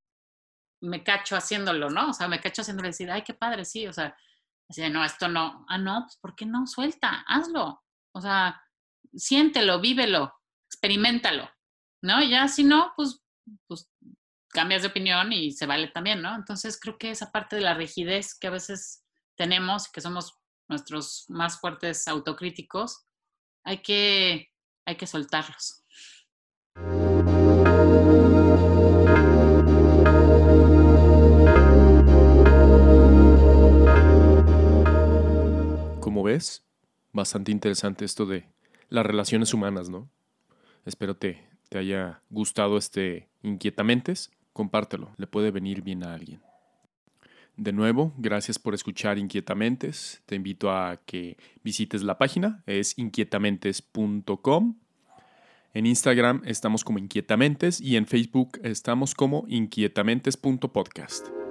me 0.81 1.03
cacho 1.03 1.35
haciéndolo, 1.35 1.89
¿no? 1.89 2.09
O 2.09 2.13
sea, 2.13 2.27
me 2.27 2.41
cacho 2.41 2.61
haciéndolo 2.61 2.89
decir, 2.89 3.09
ay, 3.09 3.23
qué 3.23 3.33
padre, 3.33 3.65
sí, 3.65 3.87
o 3.87 3.93
sea, 3.93 4.15
no, 4.91 5.03
esto 5.03 5.27
no, 5.27 5.65
ah, 5.69 5.77
no, 5.77 6.01
pues 6.05 6.17
¿por 6.17 6.35
qué 6.35 6.45
no? 6.45 6.67
Suelta, 6.67 7.23
hazlo, 7.27 7.83
o 8.13 8.21
sea, 8.21 8.61
siéntelo, 9.13 9.79
vívelo, 9.79 10.33
experimentalo, 10.69 11.49
¿no? 12.01 12.21
Y 12.21 12.31
ya 12.31 12.47
si 12.47 12.63
no, 12.63 12.93
pues, 12.95 13.21
pues 13.67 13.89
cambias 14.49 14.81
de 14.81 14.89
opinión 14.89 15.31
y 15.31 15.51
se 15.51 15.65
vale 15.65 15.87
también, 15.87 16.21
¿no? 16.21 16.35
Entonces 16.35 16.79
creo 16.79 16.97
que 16.97 17.11
esa 17.11 17.31
parte 17.31 17.55
de 17.55 17.63
la 17.63 17.73
rigidez 17.73 18.37
que 18.37 18.47
a 18.47 18.51
veces 18.51 19.03
tenemos, 19.35 19.91
que 19.91 20.01
somos 20.01 20.39
nuestros 20.69 21.25
más 21.29 21.59
fuertes 21.59 22.07
autocríticos, 22.07 23.05
hay 23.65 23.81
que, 23.81 24.51
hay 24.85 24.95
que 24.95 25.07
soltarlos. 25.07 25.83
Ves, 36.23 36.63
bastante 37.11 37.51
interesante 37.51 38.05
esto 38.05 38.25
de 38.25 38.45
las 38.89 39.05
relaciones 39.05 39.53
humanas, 39.53 39.89
¿no? 39.89 40.09
Espero 40.85 41.15
te, 41.15 41.43
te 41.69 41.77
haya 41.77 42.21
gustado 42.29 42.77
este 42.77 43.29
Inquietamentes, 43.41 44.31
compártelo, 44.53 45.11
le 45.17 45.27
puede 45.27 45.51
venir 45.51 45.81
bien 45.81 46.03
a 46.03 46.13
alguien. 46.13 46.41
De 47.57 47.71
nuevo, 47.71 48.13
gracias 48.17 48.57
por 48.57 48.73
escuchar 48.73 49.17
Inquietamentes. 49.17 50.23
Te 50.25 50.35
invito 50.35 50.71
a 50.71 51.01
que 51.05 51.37
visites 51.63 52.01
la 52.01 52.17
página, 52.17 52.63
es 52.65 52.97
inquietamentes.com. 52.97 54.75
En 55.75 55.85
Instagram 55.85 56.41
estamos 56.45 56.83
como 56.83 56.99
Inquietamentes 56.99 57.81
y 57.81 57.95
en 57.95 58.07
Facebook 58.07 58.59
estamos 58.63 59.13
como 59.13 59.45
inquietamentes.podcast. 59.47 61.42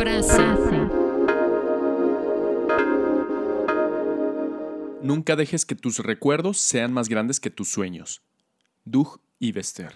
Frase. 0.00 0.42
Nunca 5.02 5.36
dejes 5.36 5.66
que 5.66 5.74
tus 5.74 5.98
recuerdos 5.98 6.56
sean 6.56 6.90
más 6.90 7.10
grandes 7.10 7.38
que 7.38 7.50
tus 7.50 7.68
sueños. 7.68 8.22
Doug 8.86 9.20
Ivester. 9.40 9.92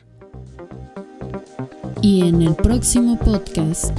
Y 2.02 2.28
en 2.28 2.42
el 2.42 2.54
próximo 2.54 3.18
podcast. 3.18 3.98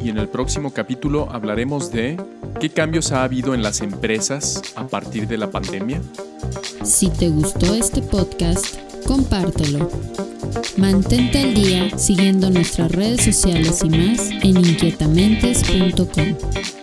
Y 0.00 0.10
en 0.10 0.18
el 0.18 0.28
próximo 0.28 0.72
capítulo 0.72 1.28
hablaremos 1.32 1.90
de 1.90 2.16
qué 2.60 2.70
cambios 2.70 3.10
ha 3.10 3.24
habido 3.24 3.52
en 3.52 3.64
las 3.64 3.80
empresas 3.80 4.62
a 4.76 4.86
partir 4.86 5.26
de 5.26 5.38
la 5.38 5.50
pandemia. 5.50 6.00
Si 6.84 7.10
te 7.10 7.30
gustó 7.30 7.74
este 7.74 8.00
podcast, 8.00 8.76
compártelo. 9.04 9.90
Mantente 10.76 11.42
al 11.42 11.54
día 11.54 11.98
siguiendo 11.98 12.50
nuestras 12.50 12.92
redes 12.92 13.24
sociales 13.24 13.82
y 13.84 13.90
más 13.90 14.30
en 14.42 14.56
inquietamentes.com. 14.56 16.75